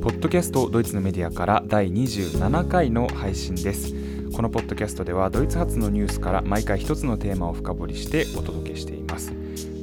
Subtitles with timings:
[0.00, 3.92] ポッドキャストドイツのメディアから第27回の配信です。
[4.32, 9.34] このポッドキャストではドイツ発のニュースから毎回一つのテーマを深掘りしてお届けしています。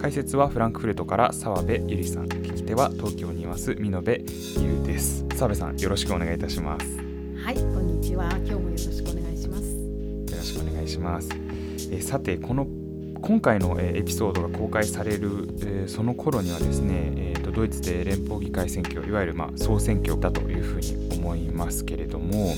[0.01, 2.25] 解説はフランクフルトから澤部ゆりさん。
[2.25, 5.23] 聞き手は東京にいます美濃部優です。
[5.35, 6.97] 澤部さんよろしくお願いいたします。
[7.43, 8.27] はいこんにちは。
[8.37, 9.63] 今日もよろしくお願いします。
[9.65, 11.29] よろしくお願いします。
[11.91, 12.65] えさてこの
[13.21, 22.53] 今回のエピソードが公開されるその頃にはですね、えドイツで連邦議会選挙いわゆるま総選挙だというふうに思いますけれども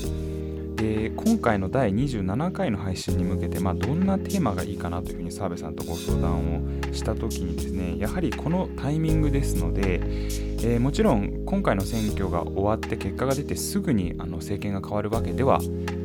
[0.76, 15.60] で今回の第27回の配信に向けて、まあ、どんなテーマがいいかなというふうに澤部さんとご相談をした時にですねやはりこのタイミングですので、えー、もちろん今回の選挙が終わって結果が出てすぐにあの政権が変わるわけでは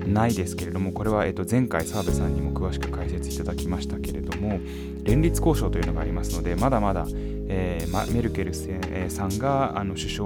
[0.07, 4.59] ないですけれどもこれは、えー、と前回澤部さんにも詳しく解説いただきましたけれども
[5.03, 7.05] 連立交渉というのがありますのでまだまだ、
[7.47, 10.25] えー、メルケルさんがあの首相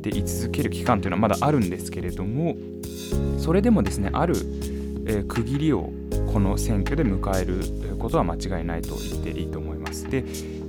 [0.00, 2.56] で居続ける期間というのはまだあるんですけれども
[3.38, 4.34] それでもですねある、
[5.06, 5.90] えー、区切りを
[6.32, 10.10] この選挙で迎えることは間違いないと言っていいと思います。
[10.10, 10.24] で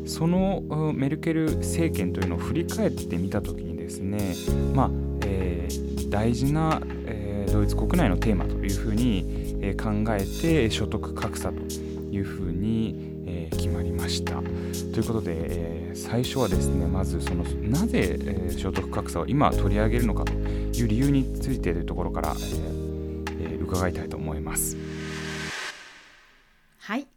[0.05, 4.35] そのメルケル政権というのを振り返ってみたときにですね、
[4.73, 4.91] まあ
[5.25, 6.81] えー、大事な、
[7.51, 11.61] ドイツ国内のテーマというふうに、え、考えて所得格差と
[12.11, 14.41] いうふうに、え、決まりました。
[14.93, 22.35] ということで、え、最初はですねまずそのなぜ、え、所得格差を今取り上げるのかという理由についてというところから、
[23.65, 24.77] 伺いたいと思います。
[26.79, 27.07] はい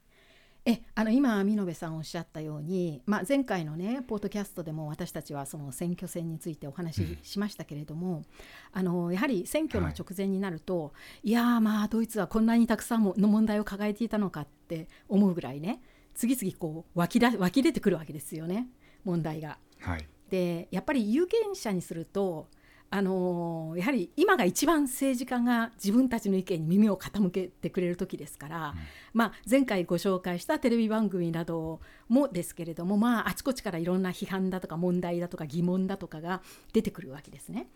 [0.71, 8.25] えあの今美濃さんおっしゃったように、まあ、前回のねポートキャストでも私たちはその選挙戦についてお話ししましたけれども、うん、
[8.73, 10.91] あのやはり選挙の直前になると、は
[11.23, 15.81] い、いやまあドイツはこんなにたくさんの問題を抱えていたのかって思うぐらいね
[16.15, 18.69] 次々こう湧きだ湧き出てくるわけですよね
[19.05, 19.57] 問題が。
[19.81, 22.49] はい、でやっぱり有権者にすると
[22.91, 28.79] あのー、やはり今が一番政治家が自分たちの意見に耳を傾けてくれる時ですから、うん、
[29.13, 36.41] まあ、前回ご紹介したテレビ番組などもですけれども、まあ、あちこちからいろんな批判だとか問題だとか疑問だとかが
[36.73, 37.69] 出てくるわけですね。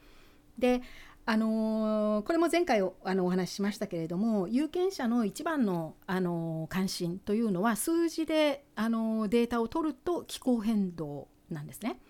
[0.59, 0.83] で
[1.25, 12.01] あのー、これも前回おあのお話ししましたけれども有権者の一番の、あのー、関心というのは数字で、あのー、データを取ると気候変動なんですね。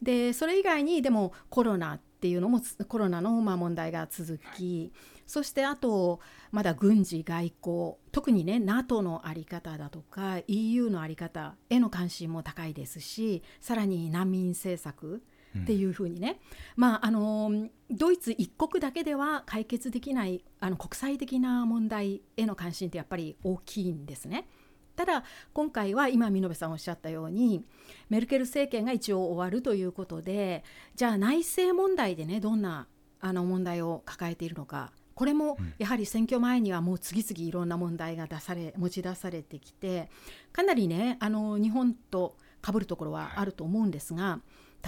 [0.00, 4.92] でそれ以外にでもコロナっていうのもコロナのまあ問題が続き、はい、
[5.24, 6.18] そしてあと
[6.50, 15.22] まだ軍事外交特にね NATO の在り方だとか EU の在り方への関心も高いですしさらに難民政策
[15.56, 16.40] っていうふうにね、
[16.76, 24.48] うん、まああのドイツ一国だけでは解決できないあの国際的な問題への関心ってやっぱり大きいんですね。
[24.98, 25.22] ただ
[25.52, 27.64] 今回は今美濃さんおっしゃったように
[28.08, 30.64] メルケル政権が一応終わるということで
[30.96, 32.88] じゃあ内政問題でねどんな
[33.20, 40.10] あの問題を抱えているのかこれもやはり選挙前にはもう次々いろんな問題が出され持ち出されてきて
[40.52, 44.40] かなりねあの日本とかぶるところはあると思うんですが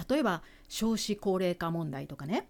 [0.09, 2.49] 例えば少子高齢化問題とかね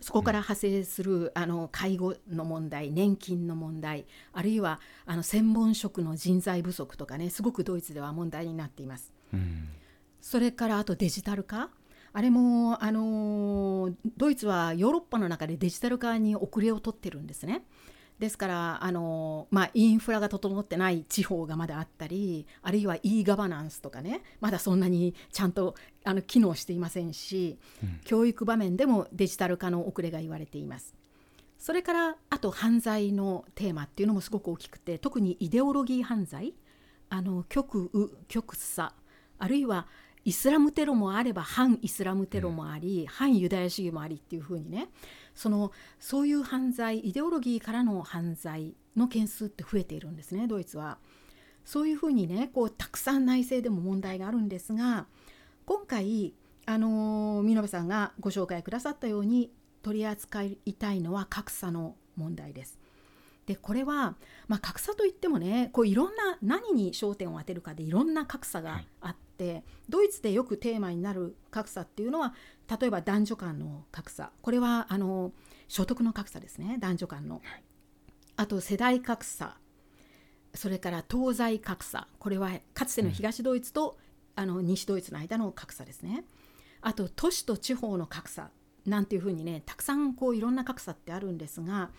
[0.00, 9.12] そこから派生するあの介護の問題年金の問題あるいはあの専門職の人材不足とかねすごくドイツでは問題になっています。
[9.32, 9.68] うん、
[10.20, 11.70] それからあとデジタル化
[12.12, 17.64] あれもあのドイツはヨーロッパの中でデジタル化に遅れを取ってるんですね。
[18.24, 25.74] ですからあの、まあ、インフラが整ってない地方がまだあったりあるいは e ガバナンスとかねまだそんなにちゃんと
[26.04, 30.94] あの機能していませんし、うん、教育場面でもデジタル化の遅れが言われています。
[31.58, 36.54] それからあと犯罪のテーマっていうのもすごく大きくて特にイデオロギー犯罪
[37.10, 38.92] あの極右極左
[39.38, 39.86] あるいは
[40.24, 44.88] イスラムテロもあれば反イスラムテロもあり、うん、反ユダヤ主義もありっていうふうにね
[45.34, 50.98] そのそういう犯罪イデオロギーからの犯罪の件数って増えているんですねドイツは。
[51.64, 55.06] そういうふうにねこうたくさん内政でも問題があるんですが
[55.64, 56.34] 今回
[56.66, 59.50] あの美濃さんがご紹介くださったように
[59.82, 62.83] 取り扱いたいのは格差の問題です。
[63.46, 64.16] でこれは、
[64.48, 72.34] まあ、格差といってもねこういろんな何に焦点を当てるかでいろんな格差があって、はい、ドイツでよくテーマになる格差っていうのは
[72.80, 74.30] 例えば男女間の格差。
[74.40, 75.32] これはあの
[75.68, 77.62] 所得の格差ですね男女間の、はい、
[78.36, 79.56] あと世代格差。
[80.54, 82.06] それから東西格差。
[82.18, 83.98] これはかつての東ドイツと、
[84.36, 86.24] うん、あの西ドイツの間の格差ですね。
[86.80, 88.50] あと都市と地方の格差
[88.86, 91.90] なんていうふうにねたくさんこういろんな格差ってあるんですが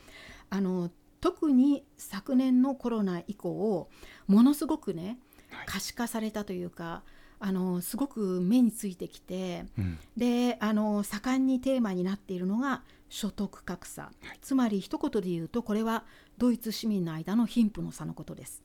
[0.49, 0.91] あの
[1.25, 3.89] 特に昨年のコロナ以降
[4.27, 5.17] ものすごくね
[5.65, 7.01] 可視化されたというか
[7.39, 14.11] あのすごく目についてきて、うんであの盛んにテーマになっているのが所得格差、
[14.41, 16.05] つまり一言で言うとこれは
[16.37, 18.61] ドイツ市民の間の貧富の差のことです。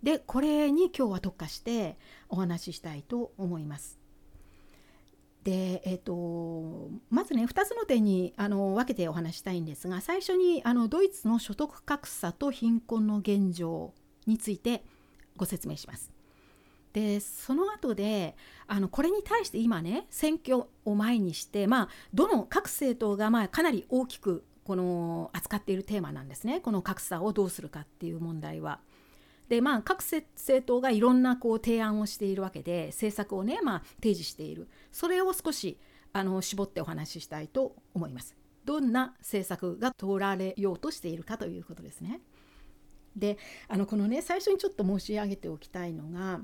[0.00, 1.98] でこれに今日は特化して
[2.28, 3.97] お話ししたいと思います。
[5.48, 13.94] でえっとまずね2つの点にあの分けてお話したいんですが最初にあのドイツの所得格差と貧困の現状
[14.26, 14.84] について
[15.38, 16.12] ご説明します。
[16.92, 18.36] でその後で
[18.66, 28.80] あのこれに対して今ね選挙を前にして、まあ、どの各政党がまあかなり大きくこの扱っているテーマなんですねこの格差をどうするかっていう問題は。
[29.48, 30.22] でまあ各政
[30.62, 35.78] 党がいろんなこう提案をしているわけで政策をね、まあ、提示しているそれを少し
[36.12, 38.36] あの絞ってお話ししたいと思います。
[38.64, 42.20] どんな政策が通られようとしているかということですね。
[43.16, 46.40] であのこのね最初にちょっと申し上げておきたいのが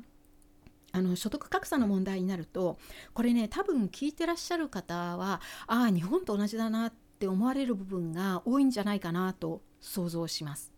[0.92, 2.78] あの所得格差の問題になると
[3.12, 10.72] これね多分聞いてらっしゃる方はああ日本と同じだなって思われる部分が多いんじゃないかなと想像します。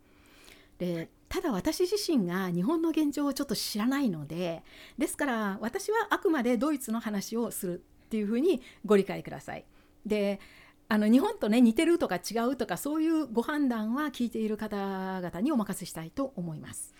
[0.78, 4.62] でただ私自身が日本の現状をちょっと知らないので
[4.96, 9.64] ですから私はあくまでドイツの話をするっていうふうにご理解ください。
[10.04, 10.40] で
[10.88, 16.94] あの日本とね似てるとか違うとかそういうご判断は聞いている方々にお任せしたいと思います。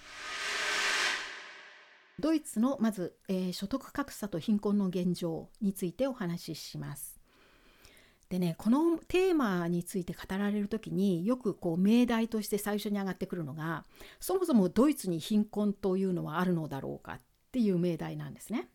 [2.19, 7.16] ドイツのまず、えー所得格差と貧困の現状についてお話しします。
[8.29, 13.85] でねこのテーマについて語られる時によくこう命題として最初に上がってくるのが
[14.19, 17.21] そもそもドイツに貧困というのはあるのだろうかっ
[17.53, 18.69] ていう命題なんですね。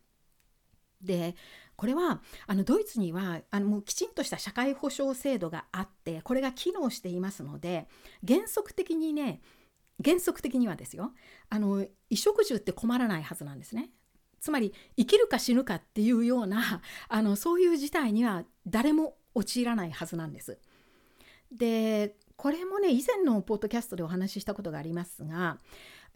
[1.01, 1.35] で
[1.75, 7.87] これはあのドイツにはあのもうきちんとした社会保障制度があってこれが機能していますので
[8.25, 9.41] 原則的にね
[10.03, 11.11] 原則的にはですよ
[11.49, 13.89] あの衣食住って困らないはずなんですね。
[14.39, 20.59] つまり生きるか死ぬかっていうようなあのそういう事態には誰も陥らないはずなんです。
[21.51, 25.59] でこれもね以前のポッドキャストでお話ししたことがありますが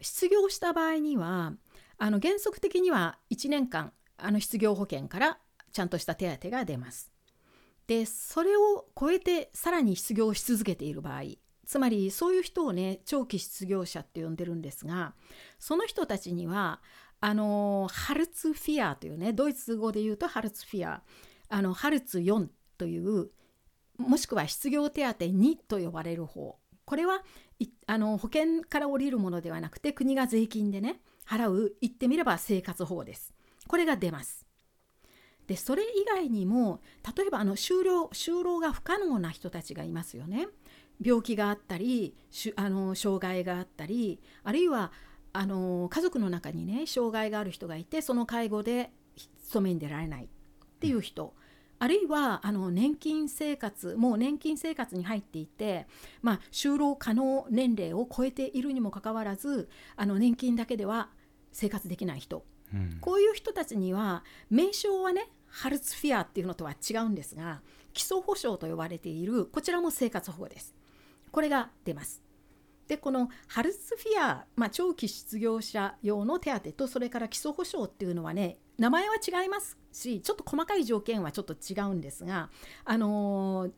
[0.00, 1.52] 失業した場合には
[1.98, 5.38] あの原則的には1年間あの失業保険から
[5.72, 7.12] ちゃんとした手当が出ます。
[7.86, 11.22] でそれを超えてさらに失業し続けている場合
[11.66, 15.14] つまりそういう人をね長期失業者って呼んでるんですが
[15.58, 16.80] その人たちには
[17.20, 21.02] あのハルツフィアというねドイツ語で言うとハルツフィア
[21.48, 23.30] あのハルツ4という
[23.98, 26.58] もしくは失業手当2と呼ばれる方。
[26.84, 27.22] これは
[27.86, 33.34] あの保険から降りるものではなくて国が税金でね払う言ってみれば生活保護です。
[33.66, 34.46] これが出ます。
[35.46, 36.80] でそれ以外にも
[37.16, 40.48] 例えばあの就労就労が不可能な人たちがいますよね。
[41.02, 44.92] 病気があったりしあの障害があったりあるいは
[45.32, 48.90] あの家族の中にね障害がある人がいてその介護で
[49.44, 50.28] 勤めに出られないっ
[50.78, 51.34] ていう人、
[51.78, 55.86] あるいはあの年金生活もう年金生活に入っていて、
[56.22, 61.10] まあ、就労可能年齢を超えているにもかかわらずあの年金だけでは
[61.52, 67.60] 生活できない人うんこういう人たちには名称はねハルツフィアっていうのとは違うんですが
[67.92, 70.74] 基礎保障と呼ばれているこちらも生活保護です。
[71.32, 72.22] これが出ます。
[72.88, 82.50] でこのハルツフィア、まあ、長期失業者用の手当とそれから基礎保障っていうのはね名前は違いますしちょっと細かい条件はちょっと違うんですが、
[82.84, 83.72] あのー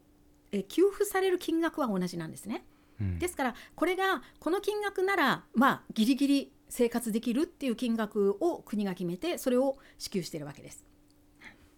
[0.52, 2.64] え給付される金額は同じなんですね。
[3.00, 10.84] うんですからこれがこの金額ならまあギリギリ生活できるっていう金額を国が決めてそれを支給しているわけです。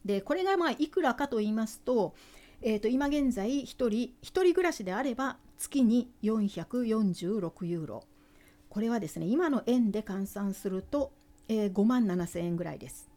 [0.05, 2.15] でこれがまあいくらかと言いますと,、
[2.63, 8.05] えー、と今現在1人1人暮らしであれば月に446ユーロ
[8.71, 11.13] これはですね今の円で換算すると、
[11.49, 13.10] えー5万7千円ぐらいです。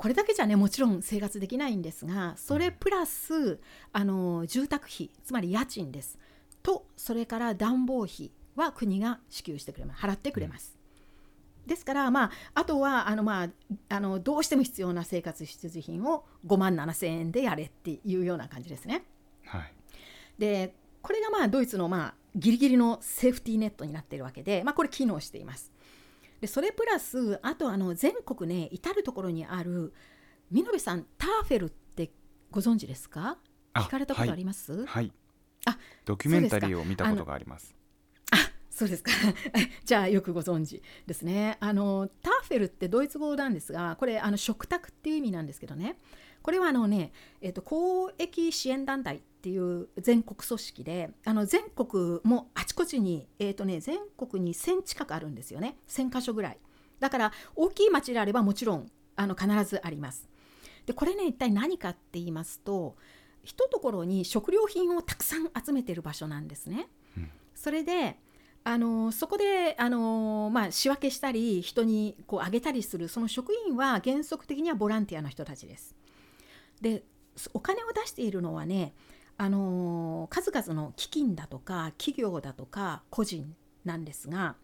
[0.00, 3.60] でこれだけじゃねもちろん生活できないんですがそれプラス
[3.92, 6.18] あの住宅費つまり家賃です
[6.62, 10.76] とそれから暖房費は国が支給してくれます払ってくれます。
[11.66, 13.48] ですから、まあ、あとはあの、まあ、
[13.90, 19.04] あのどうしても必要な生活必需品を5万7千円でやれっていうような感じですね。
[19.44, 19.72] はい
[20.38, 25.72] でこれがまあドイツのまあギリギリのセーフティーネットになっているわけで、まあ、これ機能しています。
[26.40, 29.92] でそれプラスあとあの全国ね至る所にある
[30.50, 32.10] 見延さんターフェルって
[32.50, 33.38] ご存知ですか？
[33.72, 35.12] あ聞かれたことあります、はい。
[35.66, 37.74] あドキュメンタリーを見たことがあります。
[38.70, 39.12] そうですか。
[39.84, 41.58] じゃあよくご存知ですね。
[41.60, 45.98] あのターフェルってドイツ語なんですがこれあの食卓っていう意味なんですけどね。
[46.42, 56.58] これはあのね、えっと公益支援団体っていう全国組織であの全国もあちこちに、えっとね、全国に1000近くあるんですよね1000箇所ぐらい
[56.98, 60.28] だから大きい町であればもちろんあの必ずあります。
[60.84, 62.96] でこれね一体何かって言いますと
[63.42, 66.88] 一ところに食料品をたくさん集めてる場所なんですね。
[67.16, 68.18] うん、それで
[68.62, 75.96] あのそこであの、まあ、仕分けしたり人にこうあげたりするその職員は原則的にはボランティアの人たちです。
[76.82, 77.04] で
[77.54, 78.92] お金を出しているのはね
[79.40, 83.56] あの数々の基金だとか企業だとか個人
[83.86, 84.56] なんですが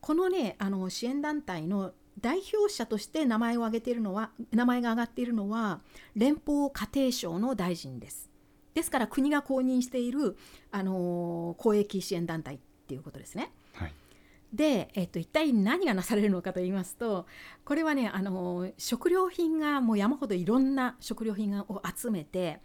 [0.00, 5.80] このねあの支援団体の代表者として名前を挙げているのは名前が挙がっているのは
[6.16, 8.28] 連邦家庭省の大臣です。
[8.74, 10.36] ですから国が公認している
[10.72, 13.52] あの公益支援団体っていうことですね。
[13.74, 13.92] はい、
[14.52, 17.26] で、えっと、一体何がなされるのかと言いますと
[17.64, 22.60] これはねあの食料品がもう山ほどいろんな食料品を集めて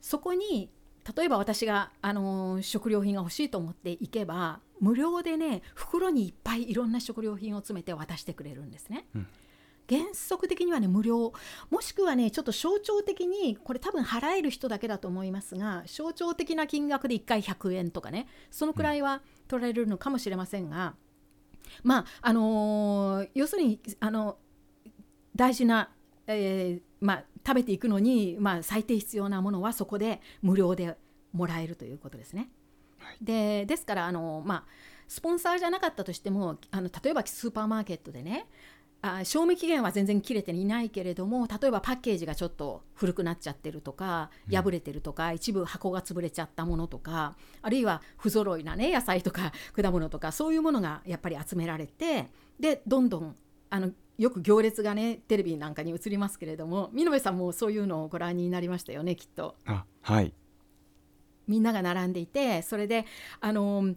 [0.00, 0.70] そこに
[1.16, 9.06] 例えば私があの食料品が欲しいと思って行けば無料でね袋にいっぱいいろんな食料品を詰めて渡してくれるんですね。
[9.14, 9.26] うん。
[9.88, 11.32] 原則的にはね無料。
[11.70, 20.94] もしくはねちょっと象徴的にこれ多分払える人だけだと思いますが象徴的な金額で1回100円とかねそのくらいは取られるのかもしれませんが、
[21.82, 24.38] まああのー、要するにあの
[25.34, 25.90] 大事な、
[26.26, 30.96] えー、まあ、食べていくのに、まあ、最低必要なものはそこで無料で
[31.32, 32.48] もらえるということですね。
[32.98, 34.64] はい、でですからあの、まあ、
[35.08, 38.46] スポンサーじゃなかったとしてもあの例えばスーパーマーケットでね
[39.04, 52.28] あ賞味期限は全然切れていないけれども例えばパッケージがちょっと古くなっちゃってるとか破れてるとか、うん、一部箱が潰れちゃったものとかあるいは不揃いなね野菜とか果物とかそういうものがやっぱり集められて
[52.60, 53.36] でどんどん
[53.72, 59.56] あのよく行列がねテレビなんかに映りますけれども見延さんもそういうのをご覧になりましたよねきっと。
[59.64, 60.34] あはい
[61.48, 63.06] みんなが並んでいてそれで
[63.40, 63.94] あの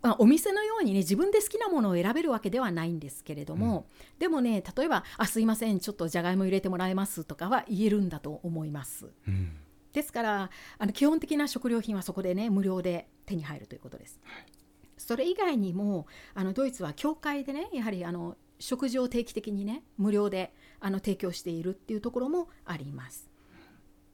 [0.00, 9.10] まあ、お店のようにね自分で好きなものを選べるわけではないんですけれども、うん、でもね例えば「あすいませんちょっとじゃがいも入れてもらえます」とかは言えるんだと思います。
[9.26, 9.56] うん、
[9.92, 14.20] ですからあの基本的な食料品はそこでね無料で手に入るということです。
[14.22, 14.46] はい、
[14.96, 23.28] それ以外にもあのドイツは教会でねやはりあの食事を定期的にね無料であの提供しているっていうところもあります。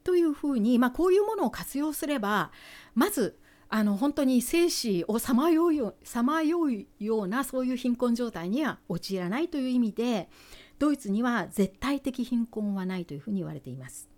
[0.03, 2.51] というふうに、まあ、こういうものを活用すれば
[2.93, 10.29] まずあの本当に生死をさまようさまようようなそういう貧困状態には陥らないという意味で
[10.77, 14.09] ドイツには絶対的貧困はないというふうに言われています。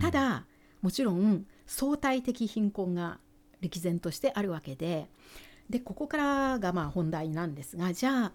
[0.00, 0.46] ただ
[0.82, 3.18] もちろん相対的貧困が
[3.60, 5.08] 歴然としてあるわけで
[5.68, 8.32] でここからがまあ本題なんですがじゃあ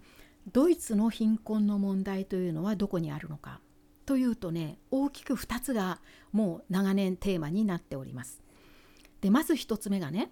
[0.52, 3.60] ドイツの貧困の問題というのはどこにあるのか
[4.06, 6.00] というとね大きく2つが
[6.32, 8.42] もう長年テーマになっております。
[9.22, 10.32] でまず1つ目がね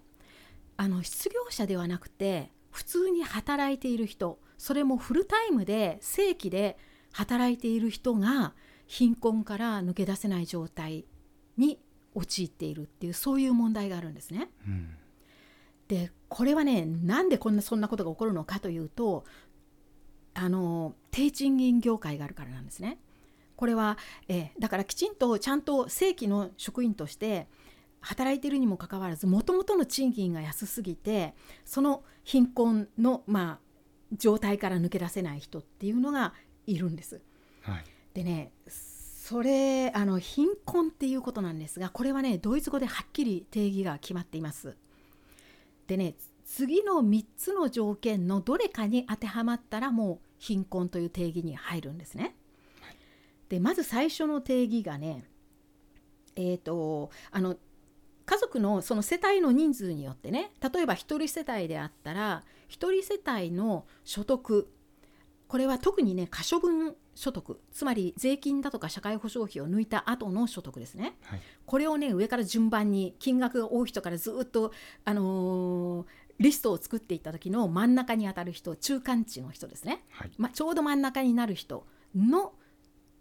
[0.76, 6.78] あの失業者ではなくて普通に働いている人それもフルタイムで正規で
[7.12, 8.54] 働いている人が
[8.86, 11.06] 貧困から抜け出せない状態
[11.56, 11.78] に
[12.14, 14.50] 陥っているっていうそういう問題があるんですね。
[14.66, 14.96] うん、
[15.88, 19.24] でこれはねなんでこんなそんなことが起こるのかというと
[20.34, 22.98] あの低賃金業界があるからなんですね。
[23.56, 23.98] これは、
[24.28, 27.46] えー、だからきちんとちゃんと正規の職員として
[28.00, 33.64] 働いているにもかかわらずもともとの賃金が安すぎてその貧困の、まあ、
[34.12, 36.34] 状態から抜け出せない人っていうのが
[36.66, 37.20] いるんです。
[37.62, 44.76] はい、でねそれあの貧困っていうことなんですがこれはねドイツ語ではっきり定義が決まっています。
[45.86, 46.14] でね
[46.44, 52.36] 次の3つの条件のどれかに当てはまったらもう貧困という定義に入るんですね。
[53.48, 55.24] でまず最初の定義がね
[56.36, 57.56] えーと、あの
[58.26, 64.68] 家族のその世帯の人数によってね例えば1人世帯であったら1人世帯の所得
[65.46, 74.72] これは特にね可処分所得つまり税金だとか社会保障費を抜いた後の所得ですね、はい、これをね上から順番に金額が多い人からずっと、
[75.04, 76.06] あのー、
[76.40, 82.52] リストを作っていった時の真ん中に当たる人中間値の人ですね、はい、まあ、ちょうど真ん中になる人の、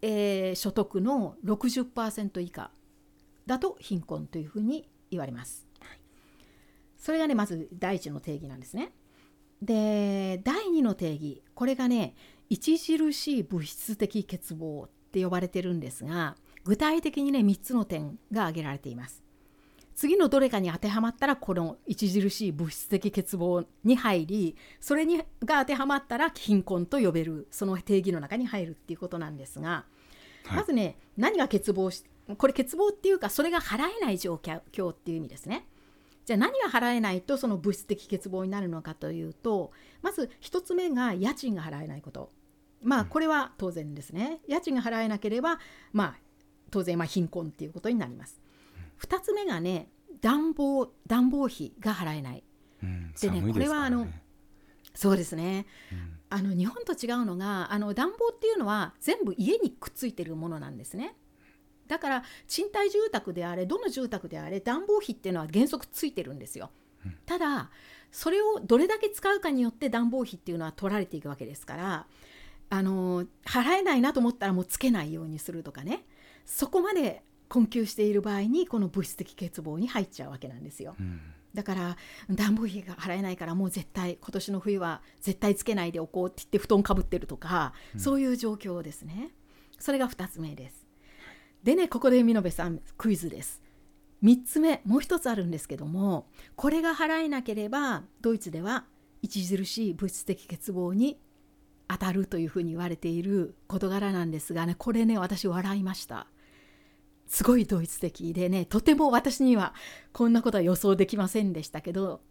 [0.02, 2.72] えー、所得の60%以下
[3.46, 5.68] だと貧困というふうに言われます。
[5.80, 6.00] はい、
[6.98, 8.94] それがねまず第一の定義なんですね。
[9.62, 12.16] で第2の定義これがね
[12.52, 12.78] 著
[13.14, 19.24] しい物質的欠乏って呼ばれてるんですが具体的にね3つの点が挙げられています。
[19.96, 29.86] 次のどれかに当てはまったらこの著しい物質的欠乏に入りそれにが当てはまったら貧困と呼べるその定義の中に入るっていうことなんですが、
[30.46, 32.04] はい、まずね何が欠乏し
[32.38, 35.68] これ欠乏っていうかそれが払えない状況っていう意味ですね。
[36.26, 39.72] じゃあ何が払えないとその物質的欠乏になるのかというと
[40.02, 42.32] まず1つ目が家賃が払えないこと。
[42.82, 44.40] まあこれは当然ですね。
[44.48, 45.60] 家賃が払えなければ
[45.92, 46.16] まあ
[46.74, 48.42] 当然まあ貧困っていうことになります
[49.04, 49.90] 2つ目がね
[50.22, 52.44] 暖房暖房費が払えない。
[52.82, 54.08] うん、でね寒いですからこれはあの
[54.94, 55.66] そうですね。
[55.92, 56.20] うん。
[56.30, 61.16] あの日本と違うのがあの暖房っていうのは全部家にくっついてるものなんですね。
[61.88, 66.72] だから賃貸住宅であれどの住宅であれ暖房費っていうのは原則ついてるんですよ。
[67.06, 67.18] うん。
[67.26, 67.70] ただ
[68.12, 72.08] それをどれだけ使うかによって暖房費っていうのは取られていくわけですから
[72.70, 76.06] あの払えないなと思ったらもうつけないようにするとかね。
[76.46, 80.96] そこまで困窮している場合にこの物質的欠乏に入っちゃうわけなんですよ。
[81.00, 81.20] うん。
[81.54, 81.98] だから
[82.32, 88.00] 暖房費が払えないからもう絶対今年の冬は絶対つけないでおこうって言って布団かぶってるとか、うん。
[88.00, 89.30] そういう状況ですね。
[89.78, 90.88] それが2つ目です。
[91.62, 93.62] でねここで美濃部さんクイズです。
[94.24, 98.86] 3つ目もう1つあるんですけどもこれが払えなければドイツでは
[99.24, 101.20] 著しい物質的欠乏に
[101.88, 106.28] 当たるというふうに言われている事柄なんですがねこれね私笑いました
[107.34, 109.74] すごいドイツ的でねとても私には
[110.12, 112.22] こんなことは予想できませんでしたけど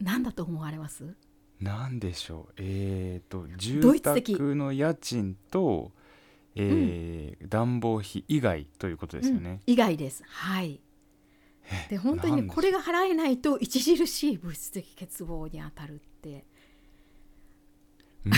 [0.00, 1.14] 何だと思われます？
[1.60, 2.54] なんでしょう？
[2.56, 5.92] えっ、とド住宅の家賃と、
[6.54, 9.60] えー暖房費以外ということですよね、うん。
[9.66, 10.22] 以外です。
[10.26, 10.80] はい。
[11.90, 16.46] で本当にこれが払えないと著しい物質的欠乏に当たるって。
[18.24, 18.32] うん。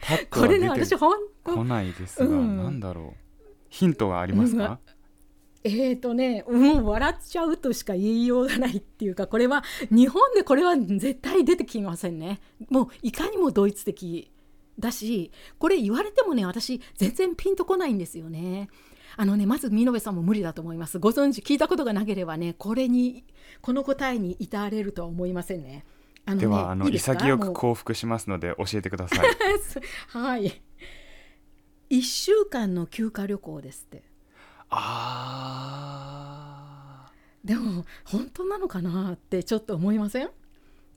[0.00, 2.56] パッとこれねは出て私本当こないですが、うん。
[2.56, 3.44] なんだろう？
[3.68, 4.80] ヒントはありますか、
[5.64, 12.40] えーとねもう笑っちゃうとしか言いようがないっていうかこれは日本でこれは絶対出てきませんね。
[12.70, 14.30] もういかにもドイツ的
[14.78, 18.68] だしこれ言われてもね私全然ピンとこないんですよね。
[19.16, 20.98] あのねまず美濃部さんも無理だと思います。
[20.98, 23.24] ご存知聞いたことがなければねこれに
[23.60, 25.84] この答えに至れるとは思いませんね。
[26.24, 29.26] あのねではあのいい潔く降伏しますので教えてください。
[30.16, 30.62] はい。
[31.90, 34.02] 1週間の休暇旅行ですって
[34.70, 35.90] あ
[37.44, 40.30] でも本当なのかなってちょっと思いません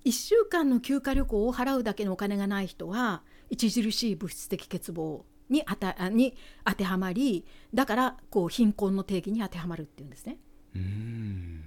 [0.05, 3.21] ？1週間の休暇旅行を払うだけのお金がない人は
[3.53, 10.37] 著しい物質的欠乏にあたあに当てはまりだからこう貧困の定義に当てはまるっていうんですね。
[10.75, 11.63] ーうーん。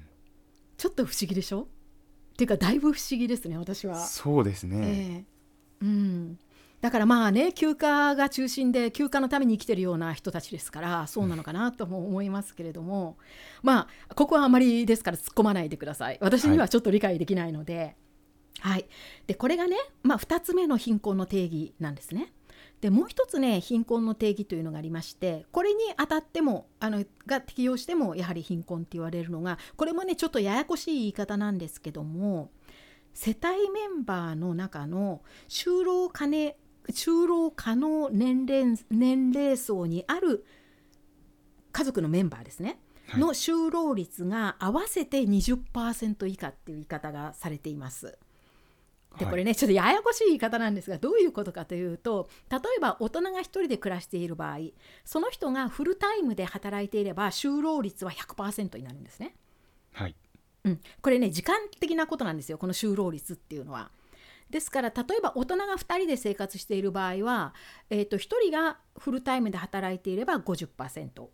[0.77, 1.63] ちょっと不思議でしょ？
[1.63, 1.67] っ
[2.37, 3.97] ていうかだいぶ不思議ですね私は。
[4.07, 5.25] そうですね、え
[5.83, 5.85] え。
[5.85, 6.39] うん、
[6.85, 13.17] だからまあね休暇が中心で休暇のために生きてるような人たちですからそうなのかなとも思いますけれども、
[13.63, 16.19] まあここはあまりですから突っ込まないでください。
[16.21, 17.97] 私にはちょっと理解できないので、
[18.61, 18.85] はい。
[19.27, 22.35] でこれがね、まあ、2つ目の貧困の定義なんですね。
[22.83, 32.51] でもう一つね貧困の定義というのがありましてこれに当たってもあのが適用してもやはり貧困って言われるのがこれもねちょっとややこしい言い方なんですけども
[33.15, 36.57] 世帯メンバーの中の就労可ね
[36.93, 40.45] 就労可能年齢年齢層にある
[41.73, 42.79] 家族のメンバーですね、はい
[43.21, 48.19] の就労率が合わせて20%以下っていう言い方がされています。
[49.19, 54.59] ではいこれねちょっとややこしい言い方なんですがどういうことかというと例えば大人が1人で暮らしている場合
[55.05, 59.37] その人がフルタイムで働いていれば就労率は100%になるんですね。
[59.93, 60.17] はい
[60.65, 63.91] うん、これね時間的なことなんですよこの就労率っていうのは。
[64.55, 67.55] ですから例えば大人が2人で生活している場合は、
[67.91, 71.29] えー、と1人がフルタイムで働いていれば 50%2 人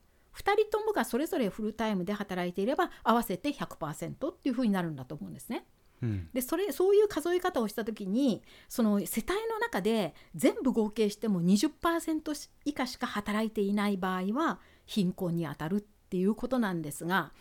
[0.71, 5.67] ともがそれぞれフルタイムで働いていれば合わせて100%っていうふうになるんだと思うんですね。
[6.03, 17.33] うんでそれそういう数え方をした時にその世帯の中で全部合計しても20%以下しか働いていない場合は貧困に当たるっていうことなんですが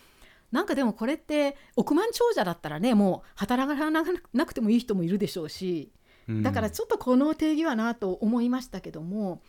[0.51, 5.91] なんかでもこれって億万長者だったらねもう働かなくてもいい人もいるでしょうし
[6.27, 9.41] うんだからちょっとこの定義はなと思いましたけども、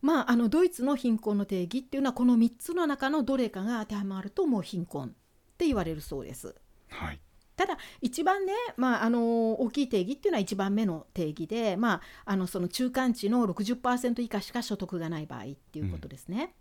[0.00, 5.10] まあ、あのドイツの貧困の定義っていうのはこの3つの中のどれかが当てはまるともう貧困っ
[5.58, 6.54] て言われるそうです。
[6.88, 7.20] はい
[7.56, 16.54] ただ一番ね、まあ、あの大きい定義っていうのは1番目の定義で、まあ、あのその中間値の60%以下しか所得がない場合っていうことですね。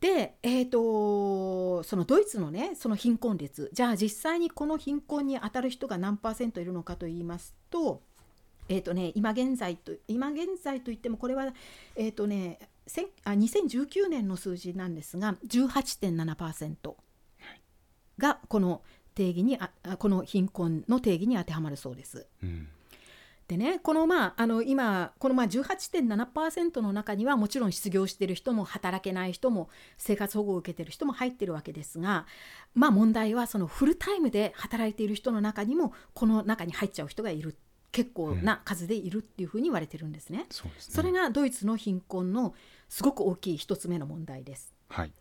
[0.00, 8.02] で、えー、とそのドイツのねその貧困率じゃあ実際にこの貧困に当たる人が何パーセントいるのかと言いますと,、
[8.68, 11.52] えーとね、今現在と今現在といってもこれは、
[11.96, 12.58] えーとね、
[13.24, 16.94] あ2019年の数字なんですが18.7%
[18.18, 18.82] がこの
[19.14, 22.26] 定義にあこの貧困の定義に当てはまるそうです。
[22.42, 22.68] うん
[23.50, 32.26] でねこのまああの今このまあ18.7%の中にはもちろん失業している人も働けない人も生活保護を受けている人も入ってるわけですが
[32.74, 37.56] まあ問題はそのフルタイムで働いている人の中にもこの中に入っちゃう人がいる
[37.90, 40.46] 結構な数でいるっていうふうに言われてるんですね。
[40.50, 42.54] そうですねそれがドイツの貧困の
[42.88, 44.72] すごく大きい一つ目の問題です。
[44.88, 45.12] はい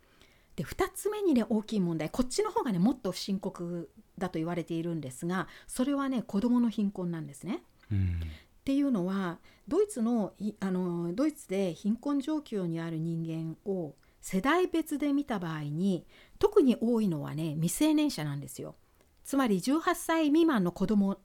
[0.55, 7.63] で2つ目にね大きい問題こっちの方がねもっと深刻だと言われているんですがそれはね子どもの貧困なんですね。
[7.91, 8.21] うん
[8.59, 16.05] っていうのはドイツのいあのドイツで貧困状況にある人間を世代別で見た場合に
[16.37, 18.75] 特に多いのはね未成年者なんですよ。
[19.23, 21.17] つまり18歳未満の子ども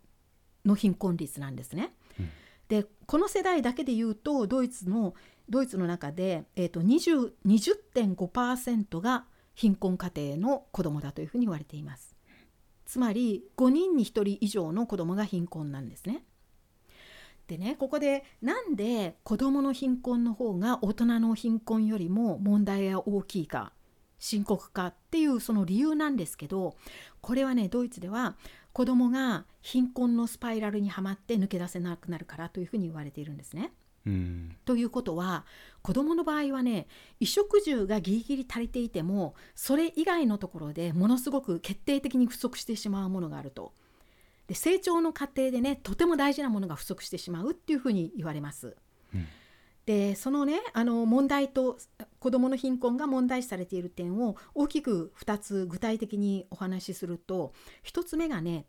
[0.64, 1.92] の貧困率なんですね。
[2.18, 2.31] うん
[2.68, 5.14] でこの世代だけで言うとドイツの
[5.50, 12.16] ドイツの中で、えー、と20 20.5%が貧困家庭の子どもだというふうに言われています。
[12.87, 16.24] つまり5人に1人以上の子どもが貧困なんですね。
[17.46, 23.72] でねここでなんで子どもの貧困の方が大人の貧困よりも問題が大きいか
[24.18, 26.76] 深刻かっていうその理由なんですけど
[27.20, 28.37] これはねドイツでは
[28.72, 33.72] 子どもが貧困のスパイラルにはまって抜け出せなくなるからというふうに言われているんですね。
[34.07, 35.46] うんということは
[35.83, 36.87] 子どもの場合はね
[37.20, 43.72] 衣食住がギリギリ足りていてもそれ以外のところでものすごく決定的に不足してしまうものがあると。
[44.46, 48.76] で成長の過程でねとても大事なものが不足してしまうっていうふうに言われます。
[49.14, 49.26] うん
[49.87, 51.78] でそのねあの問題と
[52.18, 57.52] 子どもの貧困が問題視されている点を大きく2つ具体的にお話しすると
[57.85, 58.66] 1つ目がね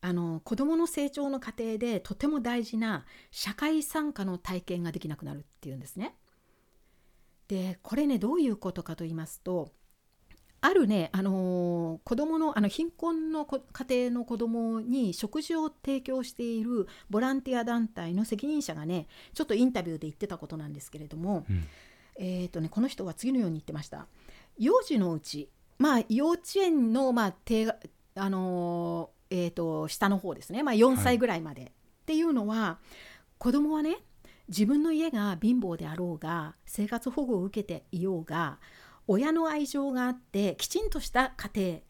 [0.00, 6.16] あの子どもの成長の過程でとても大事な社会参加の体験ができなくなるっていうんですね。
[7.48, 9.72] でこれねどういうことかと言いますと
[10.60, 21.64] あるね、あのー子供のあの貧困のこ家庭の子供に食事を提供しているボランティア団体の責任者がねちょっとインタビューで言ってたことなんですけれども、うん
[22.18, 24.06] えーとね、この人は次のように言ってました。
[24.58, 27.76] 幼児のうち、まあ、幼稚園の、まあ低が
[28.16, 31.66] あのーえーと下の方ですね、まあ、4歳ぐらいまで、っ
[32.06, 32.78] ていうのは
[33.38, 33.98] 子供はね
[34.48, 38.58] 自分の家が貧乏であろうが生活保護を受けていようが
[39.08, 41.82] 親の愛情があってきちんとした家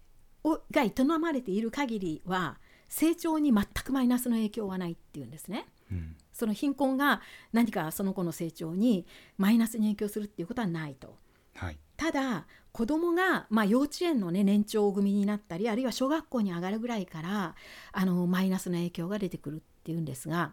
[0.45, 5.67] 庭をが営まれている限りは成長に全くマイナスの影響はないっていうんですね。
[5.93, 7.21] うんその貧困が
[7.53, 11.19] 何かその子の成長にマイナスに影響するっていうことはないと。
[11.55, 17.57] はいただ子供がまあ、幼稚園の、ね、年長組になったりあるいは小学校に上がるぐらいから
[17.91, 20.53] あのマイナスの影響が出てくるっていうんですが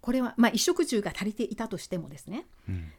[0.00, 2.92] これは、まあ、衣食住が足りていたとしてもですねうん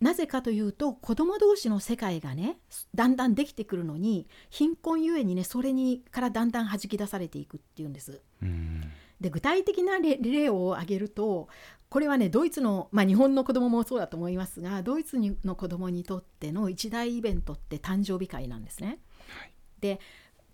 [0.00, 2.58] なぜかというと子供同士の世界がね
[2.94, 8.20] だんだんできてくるのに貧困ゆえにねそれにからだんだん弾き出されていくっていうんです。
[8.42, 8.82] うん
[9.20, 11.48] で具体的な例例を挙げると
[11.88, 19.00] これはねドイツの、まあ、日本の子供もそうだと思いますがドイツにの子供にとっての一大イベントって誕生日会なんですね。
[19.28, 20.00] はいで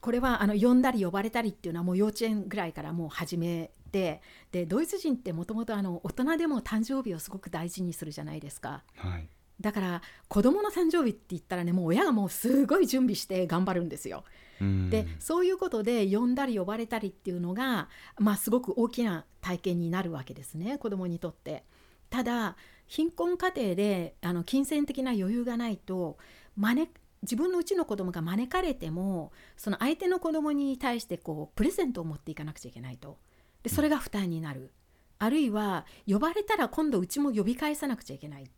[0.00, 4.20] これはあの呼んだり呼ばれたりっていうのはもう幼稚園ぐらいからもう始めて
[4.52, 8.82] でドイツ人ってもともと大人でも誕生日をすごく大事にするじゃないですか。
[8.96, 9.28] はい
[9.60, 14.24] だから子供の誕生日って言ったらねもう親がもうすごい準備して頑張るんですよ。
[14.60, 17.88] うんでそういうことで呼んだり呼ばれたりっていうのが、
[18.18, 21.64] まあ、すごく大きな体験になるわけですね子供にとって。
[22.10, 26.16] ただ貧困家庭であの金銭的な余裕がないと
[26.56, 26.88] 招
[27.22, 33.18] 自分のうちの子供が招かれてもその相手の子供に対してこうプレゼントを持っていかなくちゃいけないと
[33.62, 34.70] でそれが負担になる、
[35.18, 38.50] あるいは呼ばれたら今度うちも呼び返さなくちゃいけない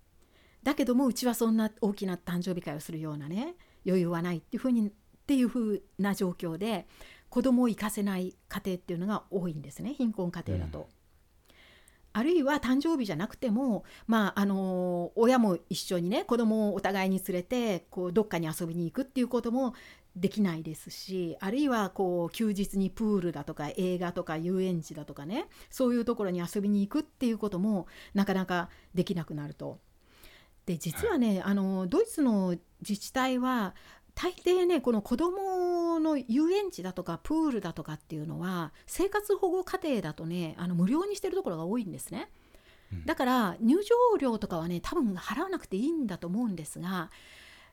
[0.67, 3.55] だけどもうちはそんな大きな誕生日会をするようなね
[3.87, 4.93] 余裕はないっていうふうにっ
[5.25, 6.89] ていうふうな状況で
[7.29, 10.89] 子供を行かせない家庭っていうのが多いんですね貧困家庭だと。
[12.15, 19.75] あるいは誕生日じゃなくても、まああの親も一緒にね子供をお互いに連れてこうどっかに遊びに行くっていうことも
[20.17, 29.79] できないですしあるいはこう休日にプールだとか映画とか遊園地だとかねそういうところに遊びに行くっていうこともなかなかできなくなると。
[30.67, 33.75] で実はねあのドイツの自治体は
[34.15, 42.31] 大抵ねこの子どもの遊園地だとかプールだとかっていうのは生活保護家庭だとねあの無料にしてるところが多いんですね。
[42.93, 43.05] うん。
[43.05, 47.11] だから入場料とかはね多分払わなくていいんだと思うんですが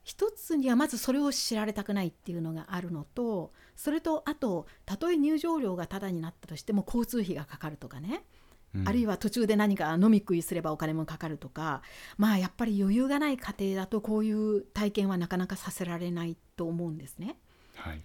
[0.03, 8.25] 一つにはまずそれを知られたくないっていうのがあるのとそれとあとたとえ入場料がタダになったとしても交通費がかかるとかね。
[8.32, 8.32] うん
[8.85, 11.81] あるいは途中で何か飲み食いすればお金もかかるとか
[12.17, 17.37] まあやっぱり余裕がない家庭だとこういう体験はなかなかさせられないと思うんですね。
[17.75, 18.01] はい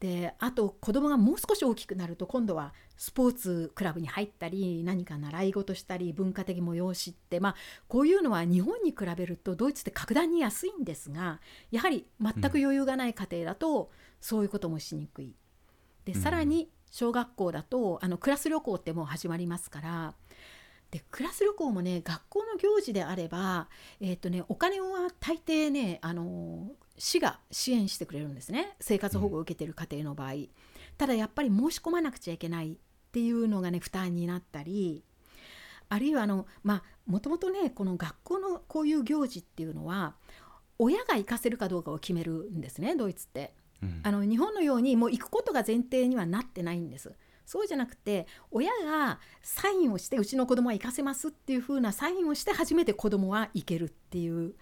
[0.00, 7.54] であと子供がもう少し大きくなると今度はスポーツクラブに入ったり何か習い事したり文化的催しってまあ
[7.88, 11.40] こういうのは日本に比べるとドイツって格段に安いんですが
[11.72, 15.34] やはり全く余裕がない家庭だとそういうこともしにくい。
[16.04, 20.14] でうんさらに小学校だとあのクラス旅行ってもう始まりますから。
[20.90, 23.68] でクラス旅行もね学校の行事であれば、
[24.00, 28.74] えーとね、お金は大抵ねあの市が支援してくれるんですね。
[28.80, 30.32] 生活保護を受けてる家庭の場合、
[30.96, 32.76] ただやっぱり申し込まなくちゃいけないっ
[33.12, 35.04] ていうのがね負担になったり
[35.88, 40.14] あるいはあのまあもともとねこの学校のこういう行事っていうのは
[40.78, 43.54] 親が行かせるかどうかを決めるんですねドイツって。
[43.82, 47.14] うん、あの日本のようにもう行くことが前提にはなってないんです。
[47.48, 54.54] そうじゃなくて親がサインをしてうちの子供は行かせますっていう風なサインをして初めて子供は行けるっていう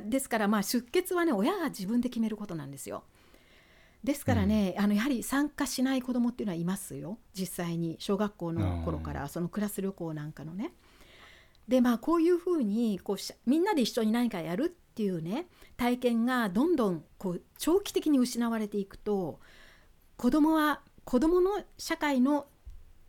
[0.00, 3.04] ですからまあ出欠はね親が自分で決めることなんですよ。
[4.02, 10.72] ですからね、うん、あのやはり参加しない子どもっていうのはいますよ実際に小学校の頃からそのクラス旅行なんかのね。
[11.68, 13.16] でまあこういうふうにこう
[13.48, 15.46] みんなで一緒に何かやるっていうね
[15.78, 19.40] 体験がどんどんこう長期的に失われていくと
[20.18, 22.46] 子どもは子どもの社会の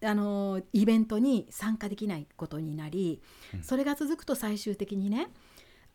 [0.05, 3.21] あのイベントに参加できないことになり、
[3.61, 5.29] それが続くと最終的にね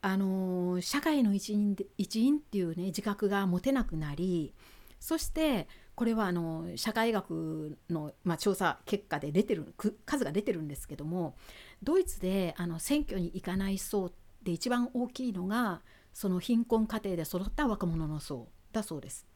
[0.00, 4.54] あの社会の一員一員っていうね自覚が持てなくなり
[4.98, 9.74] そしてこれはあの社会学の、まあ、調査結果で出てる
[10.06, 11.36] 数が出てるんですけども
[11.82, 14.10] ドイツであの選挙に行かない層
[14.48, 15.82] で一番大きいのが
[16.14, 19.26] その貧困家庭で育った若者の層だそうです。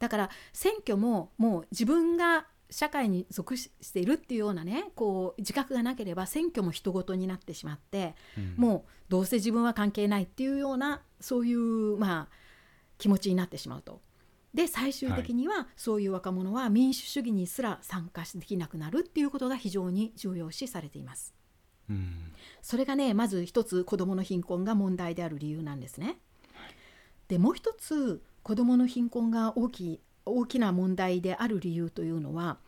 [0.00, 12.34] だから選挙ももう自分が社会に属しているっていうようなねこう自覚がなければ選挙も人事になってしまって、うん、もうどうせ自分は関係ないっていうようなそういうまあ
[12.98, 14.00] 気持ちになってしまうと。
[14.52, 21.39] で最終的にはそういう若者は民主主義にすら参加できなくなるっていうことが非常に重要視されています。
[21.90, 26.18] うん、それがねまず一つ子どもの貧困が問題である理由なんですね。
[27.28, 32.58] でもう一つ子どもの貧困が大きい大きな問題である理由というのは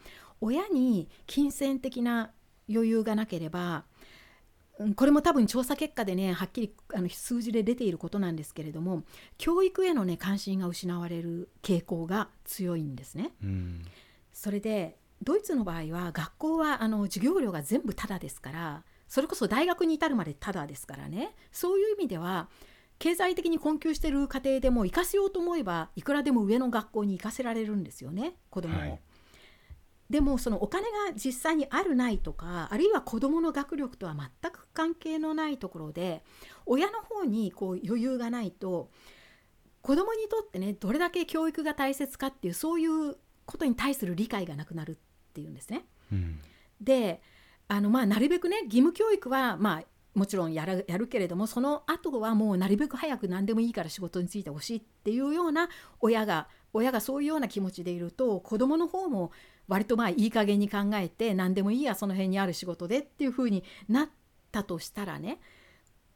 [0.40, 2.30] 親に金銭的な
[2.68, 3.85] 余裕がなければ
[4.96, 9.04] これも多分調査結果でねはっきりあの数字で出ていることなんですけれども
[9.38, 13.32] 教育へのね関心が失われる傾向が強いんですね。
[13.42, 13.85] うん、
[14.32, 18.82] それでドイツの場合は学校はあの授業料が全部タダですから
[19.12, 22.48] それこそ大学に至るまでタダですからねそういう意味では
[22.98, 28.81] 経済的に困窮している家庭でも行かせようと思えばいくらでも上の学校に行かせられるんですよね子供を。
[28.81, 29.01] はい
[30.11, 36.22] でもそのお金が実際にあるないとかあるいは子どもの学力とは全く関係のないところで
[36.66, 38.90] 親の方にこう余裕がないと
[39.81, 44.96] 子どもにとってねどれだけ教育が大切かっていうそういうことに対する理解がなくなるっ
[45.33, 45.87] ていうんですね。
[46.12, 46.40] うん、
[46.79, 47.22] で
[47.68, 49.83] あのまあなるべくね義務教育はまあ
[50.14, 55.68] もちろんやるやるけれどもその後はもうなるべく早く何でもいいから仕事に就いてほしいっていうような
[56.01, 59.33] 親が親がそういうような気持ちでいると子どもの方も
[59.68, 64.09] 割とまあいい加減に考えて何でもいいやその辺にある仕事でっていうふうになっ
[64.51, 65.40] たとしたらね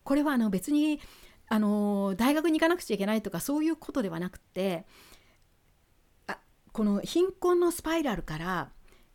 [0.05, 1.01] これはあの別に
[1.49, 4.85] あの大学に行かなくちゃいけないとかそういうことではなくて
[6.27, 6.39] あ
[6.73, 8.71] この貧困のスパイラルから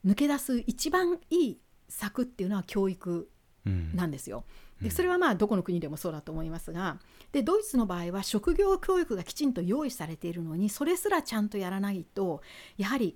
[0.05, 1.60] 抜け出す一番いい
[1.91, 3.29] 策っていうのは教育
[3.65, 4.43] なんですよ。
[4.81, 6.97] でそれはまあどこの国でもそうだと思いますが
[7.31, 12.41] でドイツの場合は職業教育がきちんと用意されているのにそれすらちゃんとやらないと
[12.77, 13.15] やはり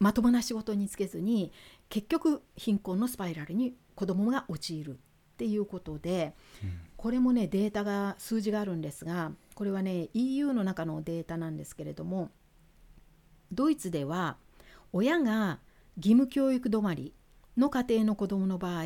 [0.00, 1.52] まともな仕事に就けずに
[1.88, 4.94] 結局貧困のスパイラルに子どもが陥るっ
[5.36, 12.30] ていうことで、うん、これもねデータが数字があるんですがこれはね EU の中のデータなんですけれども
[13.52, 14.38] ドイツでは
[14.92, 15.60] 親が
[15.96, 17.12] 義務教育止まり
[17.56, 18.84] の家庭の子どもの場合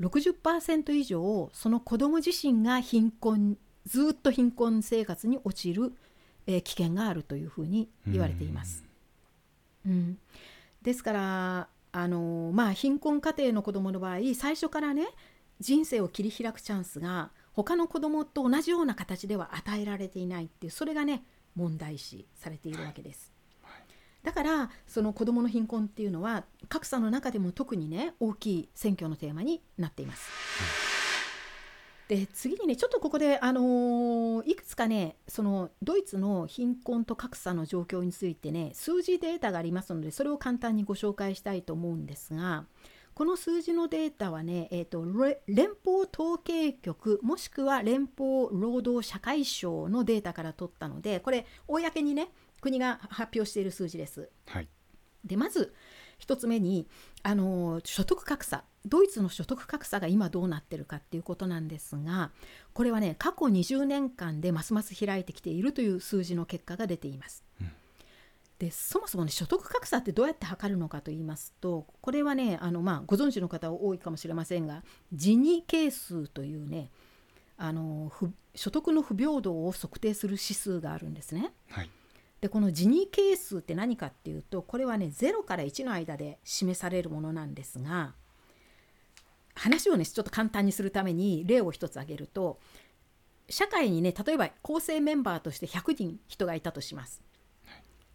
[0.00, 5.92] 60%以上その子ども自身が貧困ずっと貧困生活に陥る、
[6.46, 8.84] えー、危険があるというふうに言われています。
[9.86, 10.18] うん、
[10.82, 15.06] ですからあのまあ貧困家庭の子どもの場合最初からね
[15.60, 23.35] 人生を切り開くチャンスが他の子どもと同じような形では与えられていないっていうそれがね問題視されているわけです。
[24.26, 30.28] だからその子どもの貧困っていうのは格差の中でも特にね大きい選挙のテーマになっています。
[32.08, 42.64] で次にねちょっとここで、あのー、いくつかねそのドイツの貧困と格差の状況についてね数字データがありますのでそれを簡単にご紹介したいと思うんですが
[43.14, 45.04] この数字のデータはね、えーと、
[45.46, 52.28] 連邦統計局もしくは連邦労働社会省のデータから取ったのでこれ公にね
[52.66, 54.28] 国が発表している数字です。
[54.48, 54.68] はい、
[55.24, 55.72] でまず
[56.18, 56.88] 1つ目に
[57.22, 62.32] あの所得格差ドイツの所得格差が今どうなってるかっていうことなんですが
[62.72, 67.44] これはね過去20年間でますます開いてきているという数字の結果が出ています。
[67.60, 67.70] うん、
[68.58, 76.90] でそもそもね所得格差ってどうやって測るのかと言いますとこれはねあの、まあ、ご存知の方多いかもしれませんがジニ係数というね
[77.58, 78.12] あの
[78.54, 81.52] 所得の不平等を測定する指数があるんですね。
[81.70, 81.90] はい、
[82.40, 88.14] でこのジニ係数って何かっていうとこれはね0から1の間で示されるものなんですが
[89.54, 92.60] 話をねちょっと簡単にするために例を一つ挙げると
[93.48, 97.22] 社会にね例えば構成メンバーとして100人人がいたとします。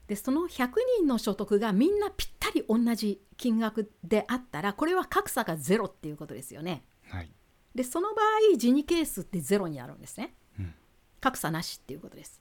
[0.07, 6.83] でその100人の所得がみんなぴったり同じ金額であったらこれは格差がゼロっていうことですよね。
[7.07, 7.31] はい、
[7.73, 8.21] でその場
[8.53, 10.33] 合ジニ係数ってゼロになるんですね。
[10.59, 10.73] うん、
[11.21, 12.40] 格差なしっていうことです。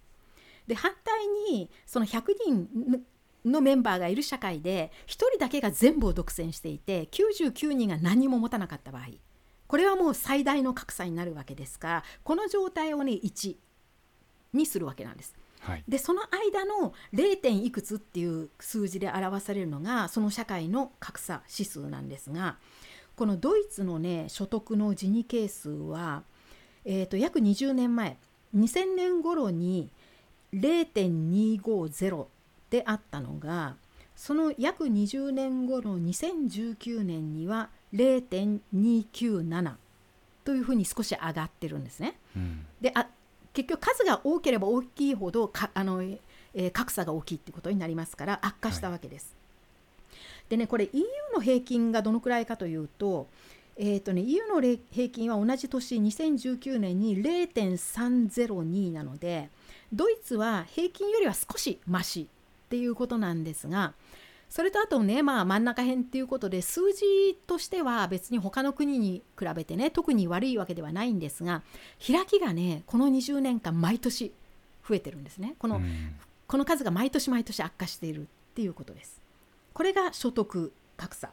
[0.70, 3.02] で反対にその100人
[3.44, 9.06] のメンバーがいる社会で1人だけが全部を独占していて99人が何も持たなかった場合
[9.66, 13.56] これはもう最大の格差になるわけですからこの状態をね1
[14.52, 15.34] にするわけなんです。
[15.58, 17.36] はい、でその間の 0.
[17.36, 22.56] 点いくつっていう数字で表されるのがその社会の格差指数なんですが
[23.16, 26.22] このドイツのね所得のジニ係数は、
[26.84, 28.16] えーと、約20年前
[28.56, 29.90] 2000年頃に
[30.54, 32.26] 0.250
[32.70, 33.76] であったのが
[34.16, 39.74] その約20年後の2019年には0.297
[40.44, 42.18] というふうに少し上がってるんですね。
[42.36, 43.06] うん、であ
[43.52, 49.34] 結局数が多ければ大きいほどかあの、えー、格差が大きいってことになりますから悪化したわけです。
[50.10, 51.02] はい、でねこれ EU
[51.34, 53.26] の平均がどのくらいかというと,、
[53.76, 59.48] えーとね、EU の平均は同じ年2019年に0.302なので
[59.92, 62.28] ドイツは平均よりは少しまし
[62.66, 63.94] っていうことなんですが
[64.48, 71.62] それとあとね、まあ、真ん中辺っていうことで数字としては別に他の国に比べてね特に悪いわけではないんですが
[72.04, 74.32] 開きがねこの20年間毎年
[74.88, 75.54] 増えてるんですね。
[75.58, 76.14] この,、うん、
[76.48, 78.24] この数が毎年毎年悪化しているっ
[78.54, 79.20] ていうことです。
[79.72, 81.30] これが所得格差。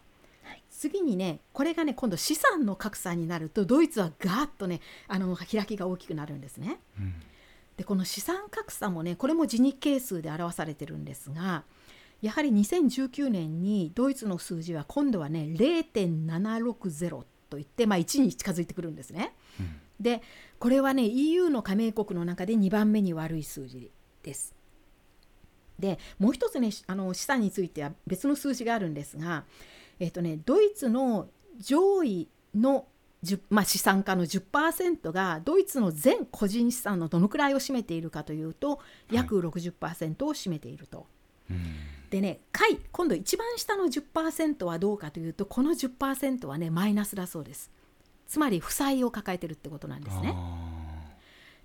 [0.70, 6.80] 次にねこれがね今度資産の格差になるとドイツはガーッとねあの開きが大きくなるんですね。
[7.00, 7.14] うん、
[7.78, 11.64] でこの資産格差もねこれもジニ係数で表されてるんですが
[12.22, 19.34] やはり2019年にドイツの数字は今度はね0.760といって、まあ、1に近づいてくるんですね。
[19.60, 20.22] うん、で
[20.60, 23.92] これはね EU の加盟国の中で2番目に悪い数字
[24.24, 24.56] です。
[25.78, 29.46] でもう一つねあの資産については別の数字があるんですが、
[30.00, 32.88] えーとね、ドイツの上位の
[33.50, 38.80] まあ、資産家の10%がドイツの全個人資産のどのくらいを占めているかというと
[39.12, 41.08] 約60%を占めていると。
[41.50, 41.58] はい
[42.10, 47.72] でね下位今度一番下の10%はどうかというとこの10%はねマイナスだそうです。
[48.28, 50.36] つまり負債を抱えてるってことなんですね。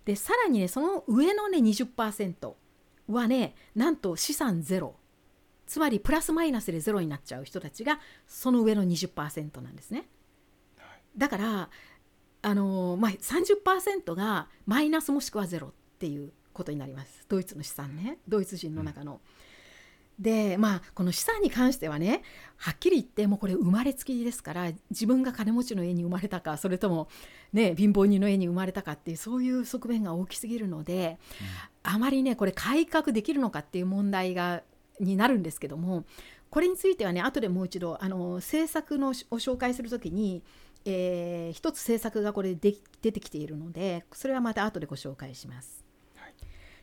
[0.05, 2.53] でさらにねその上のね20%
[3.09, 4.97] はねなんと資産ゼロ。
[5.67, 10.07] つまりプラスマイナスでゼロになっちゃう人たちがその上の20%なんですね
[11.17, 11.71] だから
[12.45, 17.25] あのー、まあ、30%がマイナスもしくはゼロっていうことになります。
[17.29, 18.19] ドイツの資産ね。
[18.27, 19.13] ドイツ人の中の。
[19.13, 19.21] うん。
[20.19, 22.23] でまあこの資産に関してはね
[22.57, 27.09] はっきり言ってもうこれ生まれつきですから自分が金持ちの家に生まれたかそれとも
[27.53, 31.19] ね貧乏人の家に生まれたかっていうそういう側面が大きすぎるので、
[31.85, 34.63] うん、あまりねこれ改革できるのかっていう問題が
[35.01, 36.05] になるんですけども
[36.51, 40.43] これについてはね後でもう一度あの政策のを紹介する時に、
[40.85, 45.83] えー、一つ政策がこれで出てきているのでそれはまた後でご紹介します。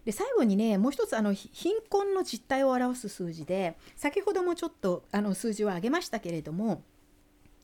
[0.06, 6.84] で最後にねもう一つあの貧困の実態を表す数字で先ほどもちょっとあの数字を挙げましたけれども、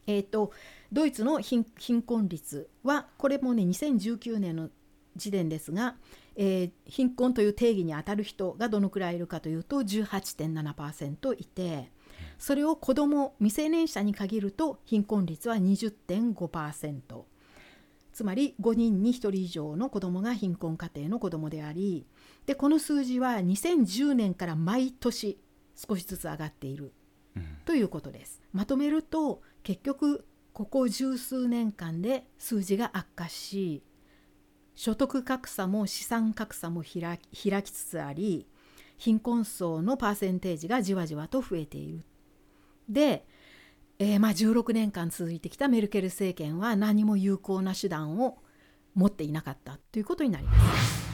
[0.05, 0.51] えーと、
[0.91, 1.65] ドイツの貧
[2.03, 4.69] 困率はこれもね2019年の
[5.15, 5.95] 時点ですが、
[6.35, 11.89] えー、貧困という定義にあたる人がどのくらいいるかというと18.7%いて
[12.37, 17.23] それを子ども未成年者に限ると貧困率は20.5%。
[18.15, 22.07] つまり5人に1人以上の子どもが貧困家庭の子どもであり
[22.45, 25.37] でこの数字は2010年から毎年
[25.75, 26.93] 少しずつ上がっている
[27.65, 28.41] ということです。
[28.53, 33.83] まとめると結局ここ十数年間で数字が悪化し
[34.75, 37.19] 所得格差も資産格差も開
[37.63, 38.47] きつつあり
[38.97, 42.05] 貧困層のパーセンテージがじわじわと増えている。
[42.89, 43.25] で
[43.97, 48.37] えー、まあ16年間続いてきたメルケル政権は何も有効な手段を
[48.93, 51.05] 持っていなかったということになります。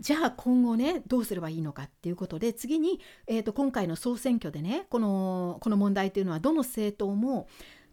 [0.00, 7.46] じゃあ今後ねどうすればいいのかっていうことで次に、えーと、今回の総選挙でねこのこの問題というのはどの政党も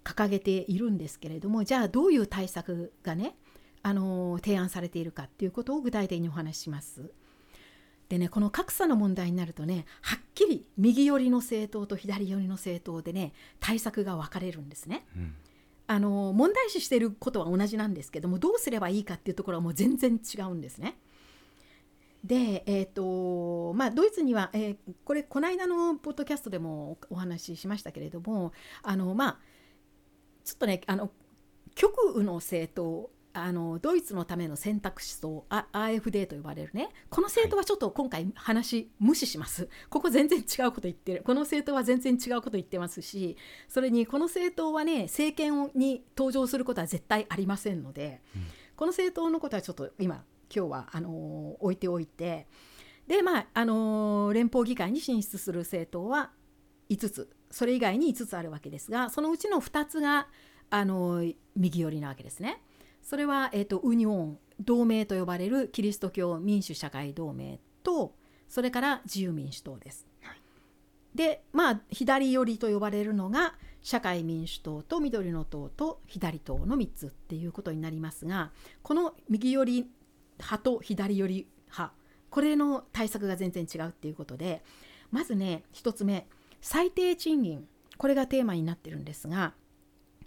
[0.03, 3.35] 掲げているんですけれどもじゃあどういう対策がね
[3.83, 7.11] あの提案されているかっていうことを具体的にお話しします。
[8.09, 15.05] でねこの格差の問題になるとねはっきり右寄りの政党と左寄りの政党でね対策が分かれるんですね。
[15.15, 15.35] うん
[15.91, 20.99] あの問題視していることは同じなんですけどもどうすればいいかっていうところはもう全然違うんですね。
[22.23, 28.53] で、えーとまあ、ドイツには、えーこれこの間のポッドキャストでもおお話ししましたけれども
[28.83, 29.37] あの、まあ、
[30.43, 31.09] ちょっとねあの
[31.73, 36.89] 極右の政党あのドイツのための選択肢層あ AfD と呼ばれるね。
[37.09, 41.23] この政党はちょっと今回話無視します、ここ全然違うこと言ってる。
[41.23, 48.21] この政党は全然違うこと言ってますしそれにこの政党はね政権に登場することは絶対ありませんので、
[48.75, 50.23] この政党のことはちょっと今
[50.53, 52.47] 今日はあの置いておいて
[53.07, 56.31] でまああの連邦議会に進出する政党は
[56.89, 57.29] 5つ。
[57.51, 60.27] それ以外に5つあるわけですがそのうちの2つが
[60.69, 61.23] あの
[61.55, 62.61] 右寄りなわけですね。
[63.01, 68.13] それは、えー、とウニオン同盟と呼ばれるキリスト教民主社会同盟と
[68.47, 70.07] それから自由民主党です。
[70.21, 70.39] はい
[71.15, 78.51] でまあ左寄りと呼ばれるのが社会民主党と緑の党と左党の3つっていうことになりますが
[78.83, 79.91] この右寄り
[80.37, 81.93] 派と左寄り派
[82.29, 84.61] これの対策が全然違うっていうことで
[85.11, 86.27] まずね1つ目
[86.61, 89.53] 最低賃金これがテーマになってるんですが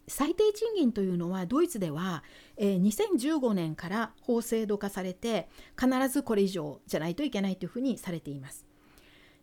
[0.09, 2.25] 最低賃金というのはドイツでは、
[2.57, 5.49] えー2015年から法制度化されて
[5.81, 8.67] 必ずこれ以上じゃないといけないというふうにされています。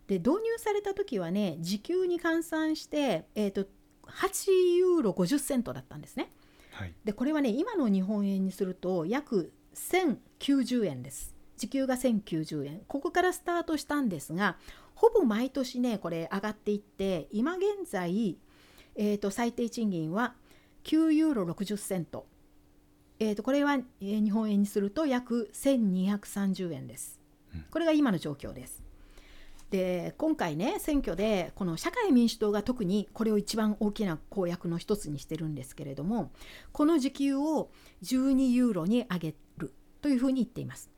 [0.08, 3.68] で導入された時はね時給に換算して、えー、と
[4.08, 6.32] 8ユーロ50セントだったんですね。
[6.72, 14.58] はいでこれはね今の日本円にすると約1090円です時給が1090円ここからスタートしたんですが
[14.96, 18.38] ほぼ毎年ねこれ上がっていって今現在、
[18.96, 20.36] えー、と最低賃金は
[20.84, 22.26] 9ユーロ60セント、
[23.20, 27.20] えー、とこれは、えー日本円にすると約1230円です
[27.54, 28.84] うんこれが今の状況です
[29.70, 36.32] で今回ね選挙でこの社会民主党が特にこれを一番大きな公約の一つにしてるんですけれども
[36.72, 37.70] この時給を
[38.04, 40.90] 12ユーロに上げるというふうに言っています。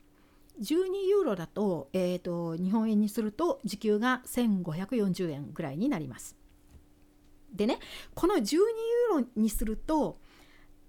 [0.60, 6.36] 12ユーロだと,、えー、と日本円にすると時給が1540円ぐらいになります。
[7.52, 7.78] でね
[8.14, 10.18] この12ユーロにすると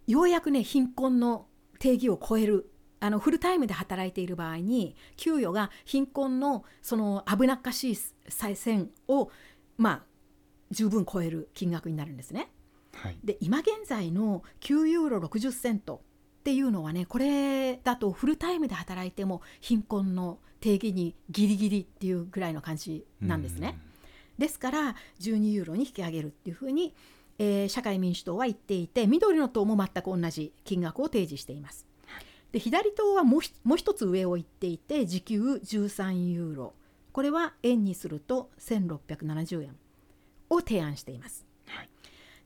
[0.08, 1.48] ようやくね貧困の
[1.80, 7.98] 定義を超えるあのフルタイムで働いている場合に給与が貧困のその危なっかしい
[8.30, 9.30] 再線を
[9.78, 10.04] まあ
[10.72, 12.50] 十分超える金額になるんですね。
[12.94, 16.02] はいで今現在の9ユーロ60セント
[16.40, 23.78] っていうのはねこれだとフルタイムで働いても貧困の定義にギリギリっていうぐらいの感じなんですね。
[24.38, 26.94] ですから12ユーロに引き上げるっていうふうに、
[27.40, 31.86] えー社会民主党は言っていて緑の党も全く同じ金額を提示しています。
[32.52, 36.74] で左党はもうひもう一つ上を言っていて時給13ユーロ
[37.12, 39.76] これは円にすると1670円
[40.50, 41.46] を提案しています。
[41.66, 41.90] はい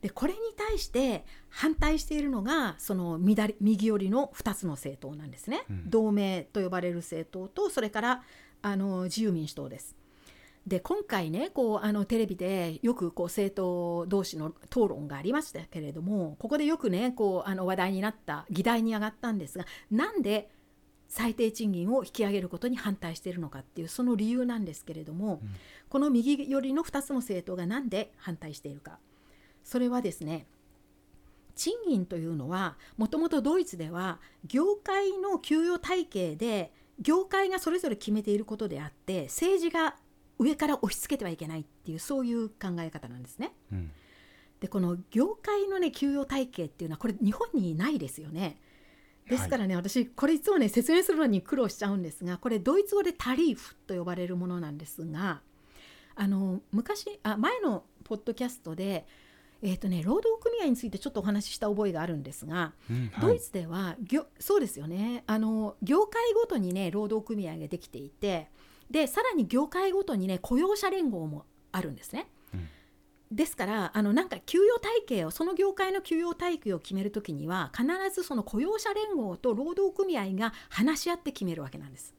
[0.01, 8.23] でこれに対して反対しているのがその左右寄りの2つの政党なんですね、うん同盟と呼ばれる政党とそれから
[8.61, 9.95] あの自由民主党です。
[10.67, 20.49] で今回ねこうあのテレビでよくこう政党同士の討論がありましたけれどもここでよくねこうあの話題になった議題に上がったんですがなんで
[21.07, 25.49] 最低賃金を引き上げることに反対しているのかっていうその理由なんですけれども、うん。
[25.87, 28.99] この右寄りの2つの政党がなんで反対しているか。
[29.63, 30.47] それはですね
[31.55, 39.95] 賃金というのはもともとドイツでは業界の給与体系で業界がそれぞれ決めていることであって政治が
[40.39, 43.53] 上から押し付けてはいけないっていうそういう考え方なんですね。
[43.71, 43.91] うん
[44.59, 48.57] でこの業界のね給与体系っていうのはこれ日本にないですよね。
[49.29, 55.41] ですからね、私これいつもね説明するのに苦労しちゃうんですがこれドイツ語でタリーフと呼ばれるものなんですが
[56.15, 59.05] あの昔あ前のポッドキャストで、
[59.61, 68.47] えーとね、労働組合についてちょっとお話しした覚えがあるんですが、うんはいドイツでは業そうですよねあの業界ごとにね労働組合ができていて
[68.89, 72.27] でさらに業界ごとにね雇用者連合もあるんですね。
[72.53, 72.67] うん
[73.31, 82.15] ですからあのなんか給与体系をその業界の給与体系を決めるときには必ずその雇用者連合と労働組合が話し合って決めるわけなんです。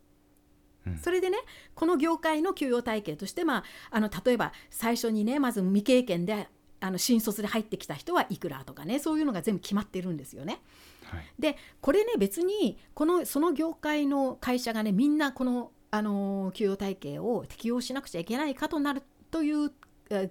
[0.87, 1.39] うんそれでね
[1.75, 6.49] この業界の給与体系として、まあ、あの例えば最初にねまず未経験で
[6.81, 10.61] あの新卒で入ってきた人はいくらとかねそういうのが全部決まってるんですよね。
[11.05, 19.73] はいでこれね別にこのその業界の会社がねみんなこの、あのー給与体系を適用しなくちゃいけないかとなるという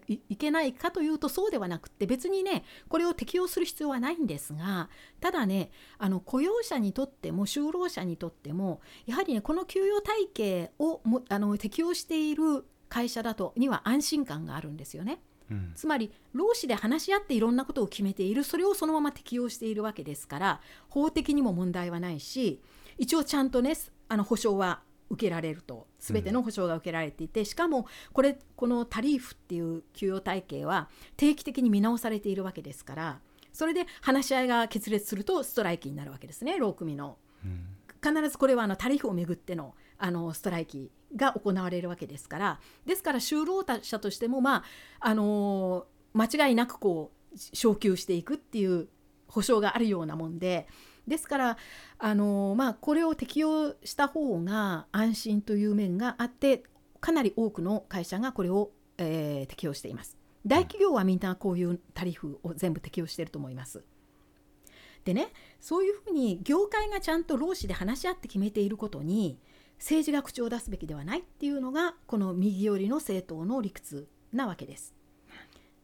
[0.08, 4.90] いいけないかというとそうではなくて別にねこれを適用する必要はないんですが
[5.20, 15.20] ただねあの雇用者にとっても就労者にとってもやはりねこの給与体系をもあの適用している会社だとには安心感があるんですよね。
[15.50, 22.62] うん、つまり労使で話し合っていろんなことを決めているそれをそのまま適用しているわけですから法的にも問題はないし
[22.98, 23.74] 一応ちゃんとね
[24.10, 33.20] あの保証は受けられると全ての保証が受けられていて、うん、しかもこれこのタリーフっていう給与体系は定期的に見直されているわけですから
[33.54, 37.18] それで話し合いが決裂するとストライキになるわけですね労組の。
[37.44, 37.66] うん、
[38.04, 44.64] 必ずこれはあのタリーフをめぐってのあのストライキが行われるわけですからですから就労者としてもまあ
[45.00, 48.88] あのー、間違いなくこう昇給していくっていう
[49.28, 50.68] 保証があるようなもんで
[51.08, 51.58] ですから
[51.98, 56.64] あの、まあ、これを適用した方が安心という面があって
[57.00, 60.18] かなり多くの会社がこれを、えー、適用しています。
[60.46, 63.84] 大企業はみんなこういうタリフを全部適用していると思います。
[65.04, 65.32] でね
[65.62, 69.40] そういうふうに業界がちゃんと労使で話し合って決めていることに
[69.78, 74.97] 政治が口を出すべきではないっていうのがこの右寄りの政党の理屈なわけです。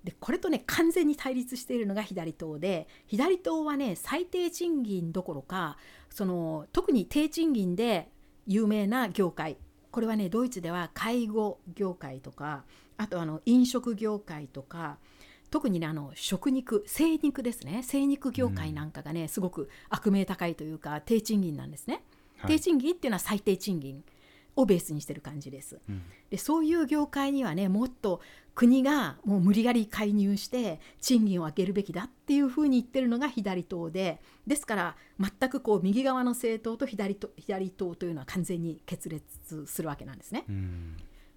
[0.03, 5.77] でこれとね完全に対立しているのが左党で左党はね最低賃金どころか
[6.09, 8.09] その特に低賃金で
[8.45, 9.57] 有名な業界。
[9.91, 12.63] これはねドイツでは介護業界とか
[12.97, 14.97] あとあの飲食業界とか
[15.51, 17.83] 特にねあの食肉精肉ですね。
[17.83, 22.01] 精肉業界なんかがね、うん、すごく悪名高いというか低賃金なんですね。
[22.37, 24.03] はい、低賃金っていうのは最低賃金
[24.55, 25.79] をベースにしてる感じです。
[25.89, 28.21] うん、でそういう業界にはねもっと
[28.55, 40.45] 国がもう無理やり介入して賃金を上げるべきだっていうふうに言ってるのが左党でですから全くこう右側の政党と左と左党というのは完全に決裂するわけなんですね。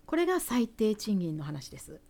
[0.04, 2.00] これが最低賃金の話です。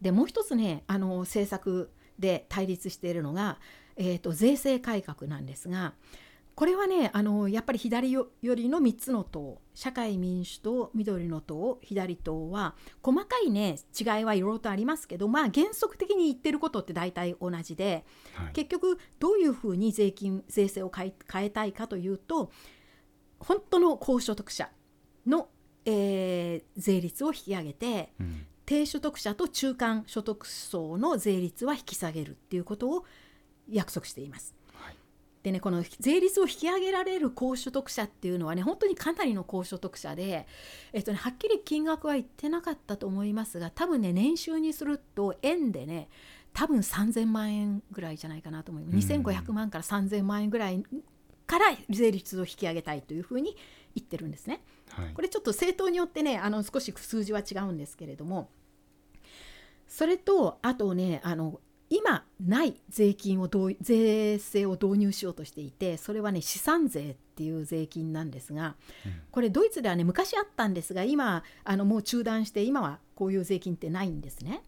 [0.00, 3.58] でもう一つねあの政策で対立しているのが、
[3.96, 5.94] えーと税制改革なんですが
[6.54, 22.52] これはねあのやっぱり左よりの3つの党社会民主党緑の党左党は細かいね違いはいろいろとありますけどまあ原則的に言ってることって大体同じで、はい、結局どういうふうに税金税制を変え変えたいかというと
[23.40, 24.70] 本当の高所得者
[25.26, 25.48] の、
[25.84, 33.04] えー、税率を引き上げて、うん、低所得者と中間所得層の税率は引き下げるっていうことを
[33.68, 34.54] 約束しています。
[35.44, 40.46] でねこの税率を引き上げられる高所得者っていうのはね本当にかなりの高所得者で、
[40.94, 46.08] えっとね、はっきり金額は言ってなかったと思いますが多分ね年収にすると円でね
[46.54, 50.82] 多分3000万円ぐらいじゃないかなと思います、2500万から3000万円ぐらい
[51.46, 53.54] から税率を引き上げたいというふうに
[53.94, 54.62] 言ってるんですね。
[54.88, 58.48] はい、これちょっと政党によってねあの少し数字は違うんですけれども
[59.88, 61.60] それとあとねあの
[61.94, 63.48] 今ない税金を
[63.80, 68.74] 税制を導入しようとしていてそれはね資産税っていう税金なんですが、
[69.06, 74.62] うん、これドイツではね昔あったんですが今あのもう中断して今はこういう税金ってないんですね。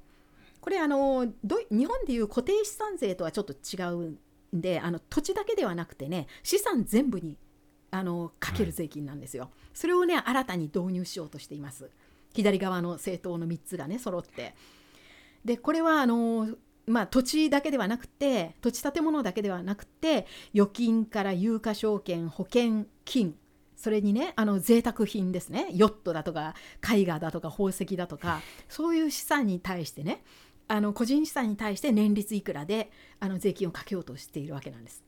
[0.60, 1.26] これあの
[1.70, 4.18] 日本でいう固定資産税とはちょっと違うん
[4.52, 7.36] であの土地だけではなくてね資産全部に
[7.90, 11.90] あのかける税金なんですよ、はい、それをね新たに導入しようとしています。
[12.34, 14.54] 左側の政党の3つがね揃って。
[15.44, 16.48] でこれはあの
[16.86, 23.34] まあ、土地だけではなくて土地建物だけではなくて預金から有価証券保険金
[23.76, 30.22] それにねあの贅沢品ですねヨットだとか絵画だとか宝石だとかそういう資産に対してね
[30.68, 35.04] あの個人資産に対して年率いくらであの税金をかけようとしているわけなんです。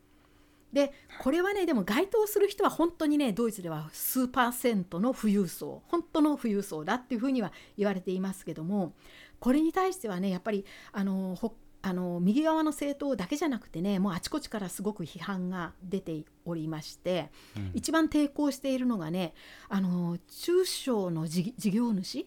[0.72, 8.92] でこれはねでも該当する人は本当にねドイツでは数パーセントの富裕層本当の富裕層だっていうふうには言われていますけども
[9.40, 11.38] これに対してはねやっぱりあの
[11.80, 19.32] あの右側の政党だけじゃなくてねもうあちこちからすごく批判が出ておりまして、うん、一番抵抗しているのがね
[19.68, 22.26] あの中小の事業主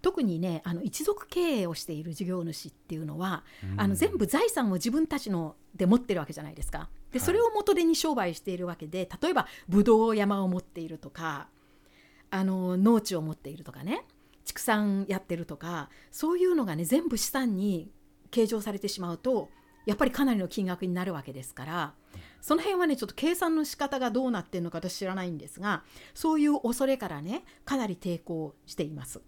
[0.00, 3.42] 特にねあの一族経営をしている事業主っていうのは、
[3.72, 6.88] うん、あの全部財産を自分たちので持ってるわけじゃないですか。
[7.10, 11.48] でそれを元手に商売しているわけで例えばブドウ山を持っているとか
[12.30, 14.04] あの農地を持っているとかね
[14.44, 17.90] 畜産やってるとかそういうのがね全部資産に
[18.34, 19.48] 計上されてしまうと
[19.86, 21.94] やっぱりかなりの金額になるわけですから
[22.40, 29.20] その辺はねちょっと計算の仕方がどうなってるのか私知らないんですがそういう恐れからねかなり抵抗しています。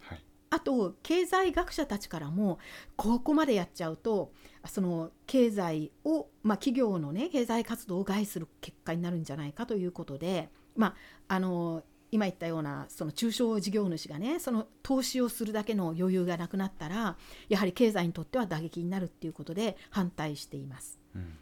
[0.00, 2.58] はい、あと経済学者たちからも
[2.96, 4.32] ここまでやっちゃうと
[4.66, 10.88] その経済を、まあ、企業のね経済活動を害する結果になるんじゃないかということで、ま
[11.28, 11.82] あ、あの
[12.14, 17.16] 今言ったようなその中小事業主がねその投資をするだけの余裕がなくなったら
[17.48, 21.00] やはり経済にとっては打撃になるっていうことで反対しています。
[21.16, 21.38] うん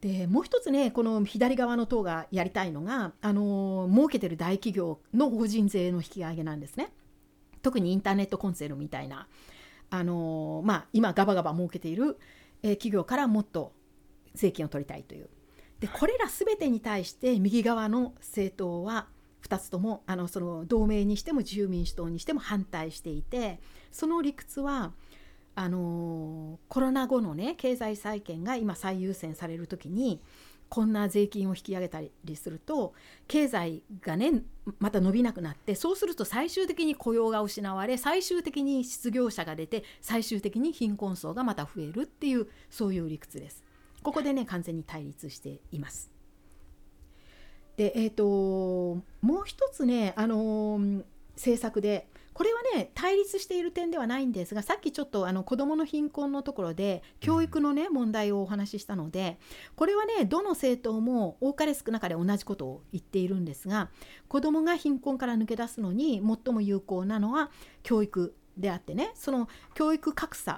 [0.00, 6.92] でもう一つねこの左側の党がやりたいのがあの儲けてる大企業の法人税の引き上げなんですね。
[7.62, 9.26] 特にインターネットコンセルみたいな
[9.90, 12.16] あの、まあ、今ガバガバ儲けている、
[12.62, 13.72] えー、企業からもっと
[14.34, 15.28] 税金を取りたいという。
[15.80, 19.08] でこれら全てに対して右側の政党は
[19.48, 24.92] 2つともあのその同盟にしても自由民主党にしても反対していてその理屈は
[25.54, 30.20] あのコロナ後のね経済再建が今最優先される時に
[30.68, 32.92] こんな税金を引き上げたりすると
[33.26, 34.42] 経済がね
[34.78, 43.64] また伸びなくなってそうすると最終的に雇用が失われ最終的に失業者が出て最終的に貧困層がまた増えるっていうそういう理屈です。
[44.02, 46.17] ここでね完全に対立しています。
[47.78, 51.04] でえーと、もう一つね、あのー、
[51.36, 59.38] 政策でこれはね対立している点ではないんですがさっきちょっとあの子どもの貧困のところで教育のね問題をお話ししたので
[59.76, 63.90] これはねどの政党も多かれ少なかれ同じことを言っているんですが
[64.26, 67.50] 子どもが貧困から抜け出すのに最も有効なのは
[67.84, 70.52] 教育であってねその教育格差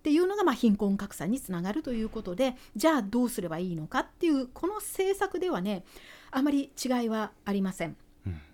[0.00, 5.84] っていうのがま貧困格差につながるということでじゃあどうすればいいのかっていうこの政策ではね
[6.30, 7.96] あまり違いはありません。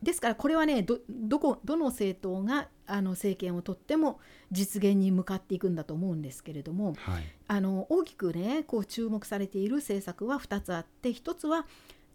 [0.03, 4.21] ですからこれはねどこどの政党があの政権を取っても
[4.53, 11.67] 実現に向かっていくんだと思うんですけれども、はい、あの大きくねこう注目されている政策は2つあって1つは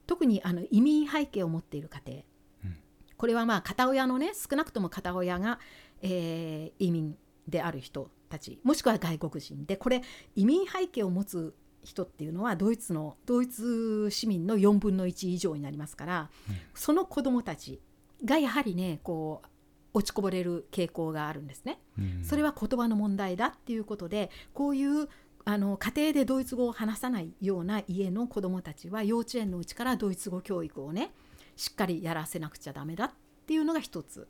[0.08, 2.20] 特にあの移民背景を持っている家庭、
[2.66, 2.78] うん、
[3.18, 5.60] これはまあ片親のね少なくとも片親が、
[6.02, 9.66] えー、移民である人たちもしくは外国人。
[9.66, 10.02] でこれ
[10.36, 11.54] 移民背景を持つ
[11.84, 17.82] 人っていうのはドイツのドイツ市民の4分の1以上になりますから、うん、その子どもたち
[18.24, 19.48] がやはりねこう
[19.94, 21.80] 落ちこぼれる傾向があるんですね。
[21.98, 25.10] うん、それは言葉の問題だっていうことでこういう
[25.44, 31.12] あの家庭でドイツ語を話さないような家の子どもたちは幼稚園のうちからドイツ語教育をね
[31.56, 33.12] しっかりやらせなくちゃダメだっ
[33.48, 34.28] ていうのが一つ。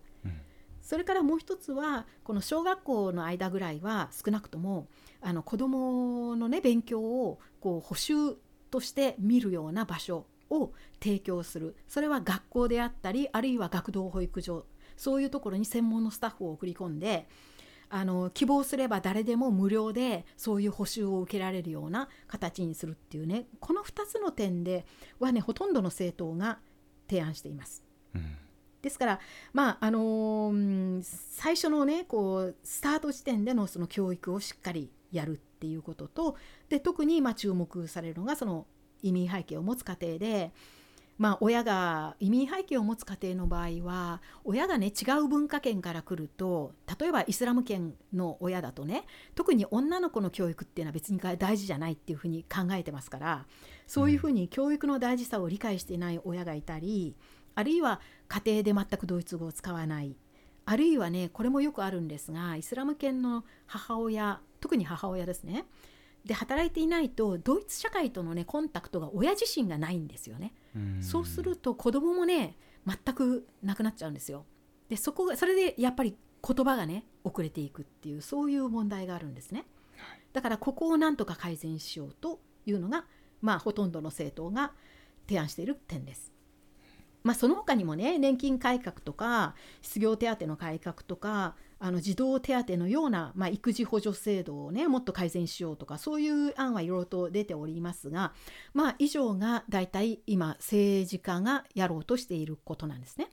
[0.81, 4.87] それからもう一つはこの小学校の間ぐらいは少なくとも
[5.21, 8.13] あの子どものね勉強をこう補習
[8.69, 11.75] として見るような場所を提供する。
[11.87, 14.65] それは学校であったりあるいは学童保育所。
[14.97, 17.27] そういうところに専門のスタッフを送り込んで
[17.89, 24.85] あの希望すれば誰でも無料でそういう補習を受けられるような形にするっていうねこの2つの点で
[25.19, 26.59] はねほとんどの政党が
[27.09, 27.83] 提案しています。
[28.15, 28.37] うん。
[28.81, 29.19] ですから、
[29.53, 36.35] まああのー、最初のねこうスタート時点でのその教育をしっかりやるっていうことと
[36.69, 38.65] で特にま注目されるのがその
[39.01, 40.51] 移民背景を持つ家庭で、
[41.17, 49.05] まあ、親が移民背景を持つ家庭の場合は親がね違う文化圏から来ると例えばイスラム圏の親だとね
[49.35, 53.45] 特に女の子の教育っていうのは別に大事じゃないっていうふうに考えてますから
[53.87, 57.17] そういうふうに教育の大事さを理解していない親がいたり、
[57.55, 57.99] あるいは
[58.29, 60.15] 家庭で全くドイツ語を使わない
[60.65, 65.65] あるいはねこれもよくあるんですがイスラム圏の母親特に母親ですね。
[66.25, 70.53] で働いていないとドイツ社会とのねコンタクトが親自身がないんですよね。
[71.01, 72.55] そうすると子供もね
[72.85, 74.45] 全くなくなっちゃうんですよ。
[74.87, 76.15] でそこがそれでやっぱり
[76.47, 79.65] 言葉がね遅れていくっていうそういう問題があるんですね。
[80.33, 83.05] だからここをなんとか改善しようというのが
[83.41, 84.73] まあほとんどの政党が
[85.27, 86.30] 提案している点です
[87.23, 98.33] まあ、その他にもね年金改革とか失業手当の改革とかあの児童手当のような、まあ、育児補助制度をねもっと改善しようとかそういう案はいろいろと出ておりますが、
[98.73, 103.29] まあ、以上が大体今政治家がやろうとしていることなんですね。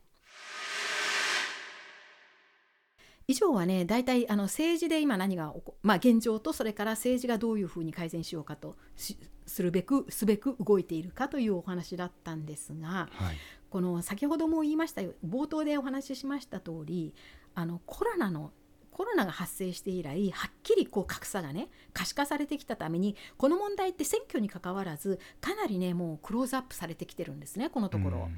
[3.31, 13.37] 以上はね大体あの政治で今何がまあ、現状とそれから政治がどういうふうに改善しようかとするべくすべく動いているかというお話だったんですが、はい、
[13.71, 17.15] この先ほども言いましたよ冒頭でお話ししました通り
[17.55, 18.53] あのコロナの
[18.91, 28.29] コロナが発生して以来はっきりこう格差がね可視化されてきたためにこの問題って選挙にかかわらずかなりねもうクローズアップされてきてるんですねこのところ。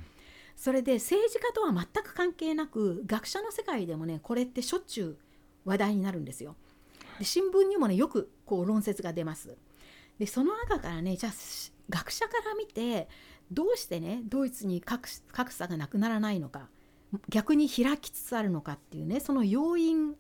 [0.57, 5.17] それで政治家とは全く関係なく学者の世界でもねこれってしょっちゅう
[5.65, 6.57] 話題になるんですよ。
[7.19, 9.57] で新聞にもねよくこう論説が出ます。
[10.19, 11.33] でその中からねじゃあ
[11.89, 13.09] 学者から見て
[13.51, 15.09] どうしてねドイツに格
[15.53, 16.69] 差がなくならないのか
[17.29, 20.15] 逆に開きつつあるのかっていうねその要因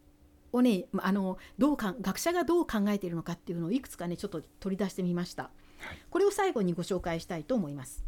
[0.53, 5.51] をねあのどうか学者がどう考えているのかっていうのをいくつかねちょっと取り出してみました、は
[5.93, 8.05] い、これを最後にご紹介したいと思います。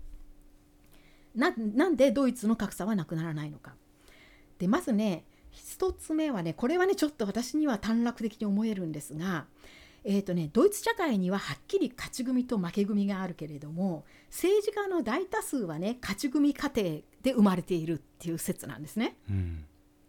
[1.35, 3.75] ななんでドイツの格差はなくならないのか。
[4.59, 9.47] でまずね1つ目はねこれはねちょっと私には短絡的に思えるんですが、
[10.05, 16.89] えーとね、ドイツ社会にははっきり勝ち組と負け組があるけれども政治家の大多数はね勝ち組家庭
[17.23, 19.17] で生まれているっていう説なんですね。
[19.31, 19.65] うん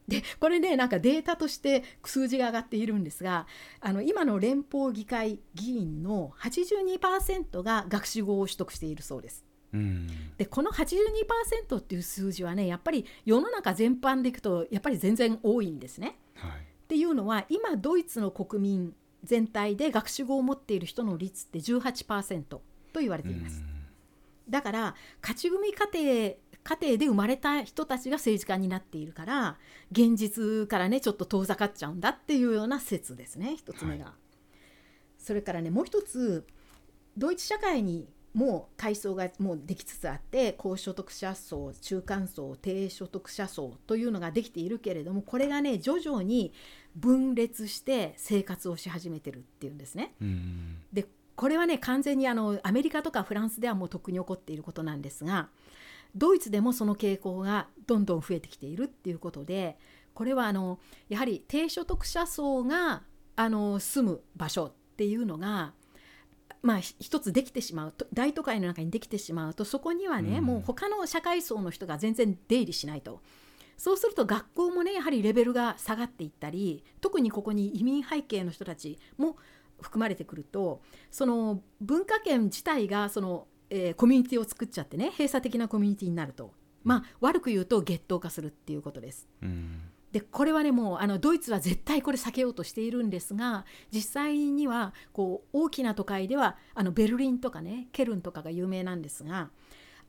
[0.06, 3.48] でこれねなんかデータとして数字が上がっているんですが
[3.80, 9.46] あの今の連邦議会議員の82%が学士号を取得しているそうです。
[9.74, 16.18] うんでこの82%っていう数字はねやっぱり世の中全般でいくとやっぱり全然多いんですね。
[16.36, 16.52] はい
[16.84, 18.94] っていうのは今ドイツの国民
[19.24, 22.62] 全体で学士号を持っている人の率って18%と
[22.96, 23.64] 言われています。
[24.50, 29.58] だから勝ち組家庭家庭で生まれた人たちが政治家になっているから
[29.92, 34.14] 現実からねちょっと遠ざかっちゃうんだっていうような説ですね一つ目が。
[35.18, 36.46] それからねもう一つ
[37.18, 46.52] ドイツ社会にもう階層がもうできつつあって高所得者層中間層低所得者層というのができているけれどもこれがね徐々に
[46.96, 50.16] 分裂して生活をし始めてるっていうんですね。
[50.22, 55.50] うんでこれはね完全にあのアメリカとかフランスではもうとっくに起こっていることなんですが
[56.16, 59.78] ドイツでもその傾向がどんどん増えてきているっていうことで
[60.14, 60.80] これはあの
[61.10, 63.02] やはり低所得者層が
[63.36, 65.74] あの住む場所っていうのが
[66.64, 73.22] まあひ一つできてしまうと大都会の中にできてしまうとそこにはね、うんもう他の社会層の人が全然出入りしないと。
[73.76, 79.36] そうすると学校もねやはりレベルが下がっていったり特にここに移民背景の人たちも
[79.82, 86.54] 含まれてくるとその文化圏自体がその、えーコミュニティを作っちゃってね閉鎖的なコミュニティになると
[86.84, 89.28] まあ悪く言うと月頭化するっていうことです。
[89.42, 89.82] うん
[90.14, 99.50] でこれはねもうあのドイツは絶対これ避けようとしているんですが実際にはこう大きな都会ではあのベルリンとかねケルンとかが有名なんですが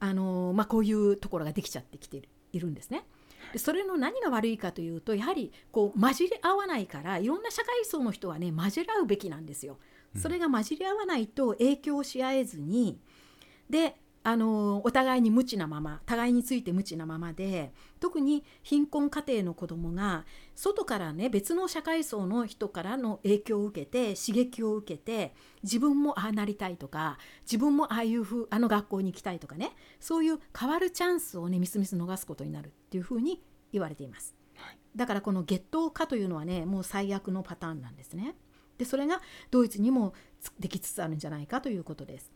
[0.01, 3.07] あの、まあ、こういうところができちゃってきているんですね。
[3.53, 9.79] でそれの何が悪いかというとやはりこう混じり合わないからいろんな社会層の人はね混じり合うべきなんですよ。
[10.17, 12.99] それが混じり合わないと影響し合えずに
[13.71, 13.97] で
[14.27, 34.35] あのお互いに無知なまま互いについて無知なままで特に貧困家庭の子どもが外からね別の社会層の人からの影響を受けて刺激を受けて自分もああなりたいとか自分もああいうふうあの学校に行きたいとかねそういう変わるチャンスをねみすみす逃すことになるっていうふうに言われています。
[34.57, 38.37] はいだからこの月頭化というのはねもう最悪のパターンなんですね。
[38.79, 39.21] でそれが
[39.51, 42.33] ドイツにもつできつつあるんじゃないかということです。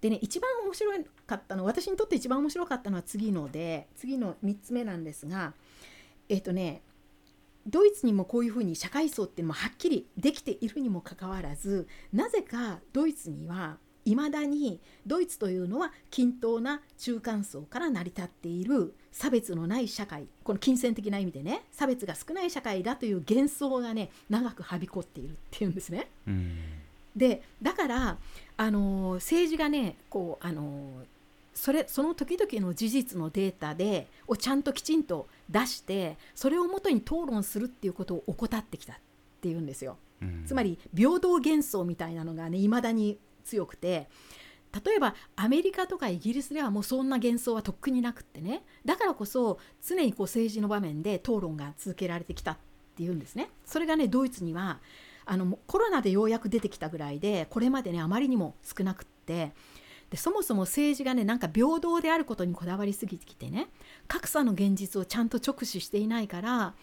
[0.00, 0.90] でね一番面白
[1.26, 5.52] かったの私にとって一番面白かったのは次ので次の3つ目なんですが
[6.28, 6.82] えっ、とね
[7.66, 13.76] ドイツにもこういうふうに社会層ってもはっきりできているにもかかわらずなぜかドイツには
[14.06, 26.08] いまだにドイツというのは均等な中間層から成り立っている差別のない社会この金銭的な意味でね差別が少ない社会だという幻想がね長くはびこっているっていうんですね。
[26.26, 26.80] うん
[27.16, 28.18] でだから
[28.60, 31.02] あの政治がねこうあの
[31.54, 38.96] それその時々の事実のデータでをちゃんときちんと出してそれをもとに討論するっていうことを怠ってきたっ
[39.40, 39.96] ていうんですよ。
[40.20, 44.08] うんつまり平等幻想みたいなのがね未だに強くて
[44.84, 52.56] 例えばアメリカとかイギリスではもうそんな幻想はとっくになくってねだからこそ常にこう政治の場面で討論が続けられてきたっ
[52.94, 53.48] ていうんですね。
[53.64, 54.80] それがねドイツには
[55.30, 59.52] あのコロナでようやく出てきたぐらいでこれまでねあまりにも少なくって
[60.10, 63.68] でそもそも政治がねなんか平等であることにこだわりすぎてきてね
[64.08, 66.74] 格差の現実をちゃんと直視していないから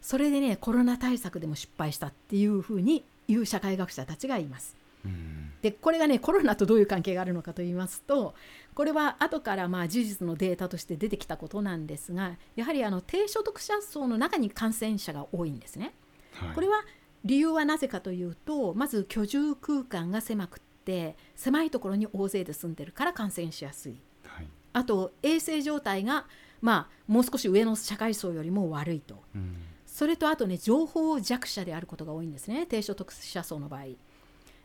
[0.00, 4.76] それでねコロナ対策でも失敗したっていうふうに言う社会学者たちがいます。
[5.04, 8.34] うんでこれがねコロナとどういう関係があるのかと言いますと
[8.74, 15.94] これは後からまあ事実のデータとして出てきたことなんですがやはりあの低所得者層の中に感染者が多いんですね。
[16.34, 16.82] はいこれは
[17.24, 23.96] 理由はなぜかというとまず居住空間が狭くって狭いところに大勢で住んでるから感染しやすい。
[24.24, 24.48] はい。
[24.72, 26.26] あと衛生状態が
[26.60, 29.22] まあもう少し上の社会層よりも悪いと。
[29.34, 29.56] うん。
[29.86, 33.84] それとあとね情報弱者であることが多いんですね低所得者層の場合。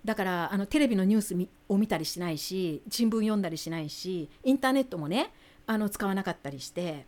[0.05, 5.34] だからあのテレビのニュースみを見たりしないし新聞読んだりしないしインターネットもね
[5.66, 7.05] あの使わなかったりして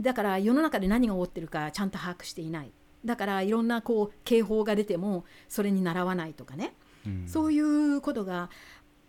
[0.00, 2.72] だから世の中で何が起こってるかちゃんと把握していない
[3.04, 6.74] だからいろんなこう警報が出てもそれに習わないとかね。
[7.06, 7.28] うん。
[7.28, 8.50] そういうことが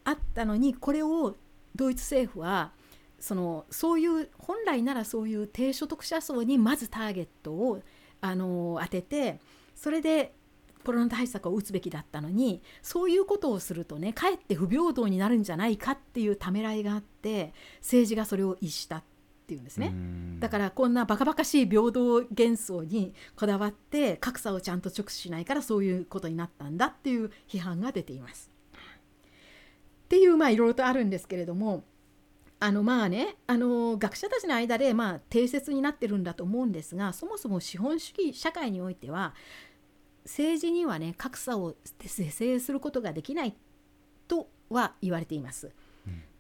[0.04, 1.36] あったのにこれを
[1.76, 2.72] ドイツ政府は
[3.20, 7.82] そのそういう本来ならそういう低所得者層にまずターゲットを
[8.22, 9.39] あの当てて
[9.76, 10.34] それで
[10.84, 18.98] コロナ対策を打つべきだったのにそういうことをするとねかえって不平等になるんじゃないかっていうためらいがあって政治がそれを逸した。
[18.98, 19.04] っ
[19.46, 19.94] ていうんですね
[20.39, 28.52] だからこんなバカバカしい平等幻想にこだわって格差をちゃんと直視しないからそういうことになったんだっていう批判が出ています。
[30.06, 31.84] っていうまあいろいろとあるんですけれども
[32.60, 39.34] あのまあねあの学者たちの間でまあ定説になってるんだと思うんですがそもそも資本主義社会においては
[40.24, 43.56] 政治にはね格差を是正することができない
[44.28, 45.72] とは言われています。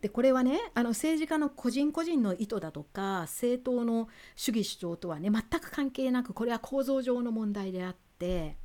[0.03, 8.57] でこれはねあの政治家の個人個人の意図だとか政党の主義主張とはね全く関係なくこれは構造上の問題であって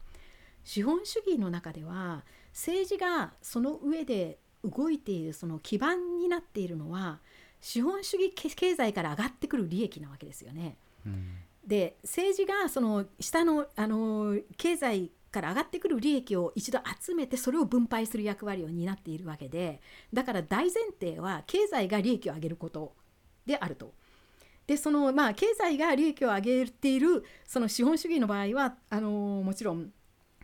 [0.65, 7.21] 資本主義の中では政治がその上で動いているその基盤になっているのは
[7.61, 10.77] 資本主義経済から上がってくる利益なわけですよね。
[11.07, 19.81] うん、で政治がその下のあの経済から上がってくる利益を一度集めてそれを分配する役割を担っているわけで
[20.13, 22.95] だから大前提は経済が利益を上げること
[23.47, 23.93] であると。
[24.67, 29.91] でそのまあ経済が利益を上げているその資本主義の場合はあのもちろん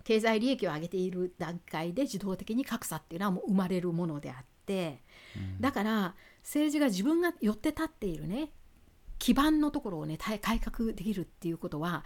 [0.02, 5.02] 経済利益を上げている段階で自動的に格差っていうのはもう生まれるものであって、
[5.36, 8.50] うん、だから政治が自分が寄って立っているね
[9.18, 12.04] 基盤のところをね改革できるっていうことは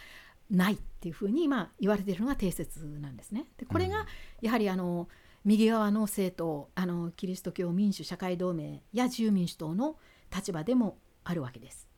[0.51, 3.47] ないっていうふうに今言われているのが定説なんですね。
[3.57, 4.05] でこれが
[4.43, 5.09] やはりあの
[5.45, 9.97] 右側の政党あのキリスト教民主社会同盟や自由民主党の
[10.35, 11.89] 立場でもあるわけです。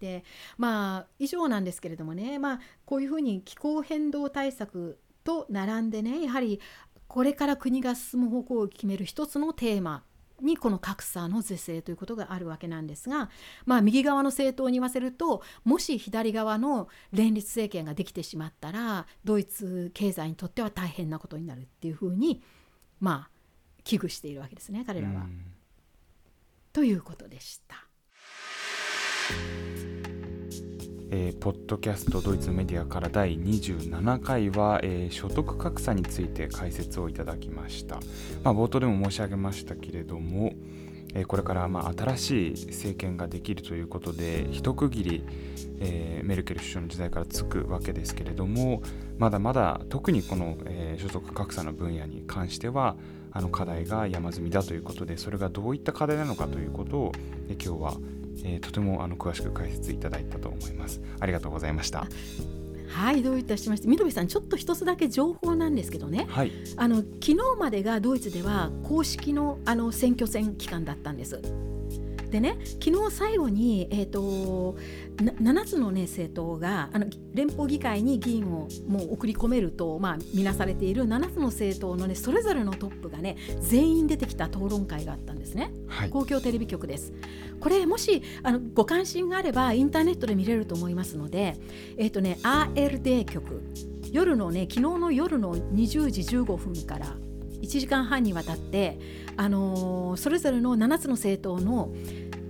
[0.00, 0.24] で
[0.56, 6.60] まあ以上なんですけれどもね、まあ、こういうふうに気候変動対策と並んでねやはり
[7.06, 10.02] これから国が進む方向を決める一つのテーマ
[10.44, 13.30] にこの格差の是正ということがあるわけなんですが、
[13.66, 22.42] まあ、右側の政党に言わせるともし左側の連立政権ができてしまったらドイツ経済にとっては大変なことになるっていうふうに
[23.00, 23.30] まあ
[23.84, 25.26] 危惧しているわけですね彼らは。
[26.72, 27.86] ということでした。
[31.16, 38.00] えー、ポッドキャストドイツメディアから第27回は、えー、所得格差について解説をいただきました、
[38.42, 40.54] まあ、冒頭でも申し上げましたけれども、
[41.14, 45.24] えー、これからまあ新しい政権ができるということで一区切り、
[45.78, 48.82] えメルケル首相の時代からつくわけですけれども
[49.16, 52.96] まだまだ特にこの、え所得格差の分野に関しては
[53.30, 57.12] あの課題が山積みだということでそれがどういった課題なのかということを、
[57.48, 57.94] え今日は
[58.42, 61.00] えー、とてもあの詳しく解説いただいたと思います。
[61.20, 62.06] ありがとうございました。
[62.88, 71.40] はいどういたしまして緑さんちょっと一つだけ情報なんですけどね、はい、あの昨日までがドイツでは公式のあの選挙戦期間だったんです。
[72.34, 74.76] でね昨日最後に、えーと、
[75.16, 87.12] 7つの、ね、政党があの連邦議会に議員をもう送り込めると、まあ、見なされている7つの政党の、ね、それぞれのトップがね全員出てきた討論会があったんですね、はい、公共テレビ局です。
[87.60, 91.56] これもしあのご関心があればインターネットで見れると思いますので、
[91.96, 93.62] えーとね、ARD 局。
[94.10, 97.16] 夜のね昨日の夜の20時15分から
[97.64, 98.98] 1時間半にわたって、
[99.36, 101.92] あのー、それぞれの7つの政党の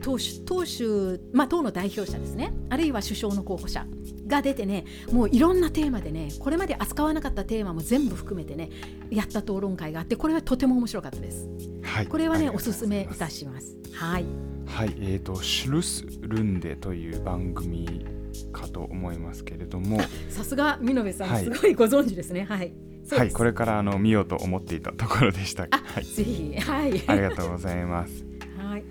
[0.04, 3.86] 党首党首、まあ、党の代表者ですねあるいは首相の候補者
[4.26, 8.68] が出てねもういろんなテーマでねこれまで扱わなかったテーマも全部含めてね
[9.10, 11.48] やった討論会があってこれはとても面白かったです。
[11.82, 13.76] はい、これはねおすすめいたします。
[13.92, 14.26] はい。
[14.66, 18.04] はい、えっ、ー、とシュルスルンデという番組
[18.52, 22.44] かと思いますけれども、さすが見延さん、はい、すごいご存知ですね。
[22.44, 22.72] はい。
[23.10, 25.68] はい、これからあの見ようと思っていたところでした。
[25.70, 27.02] はい、ぜひ、はい。
[27.06, 28.24] ありがとうございます。
[28.58, 28.84] はい。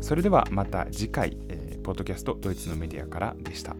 [0.00, 3.74] それではまた次回、えー、ポッドキャストドイツのメディアからでした。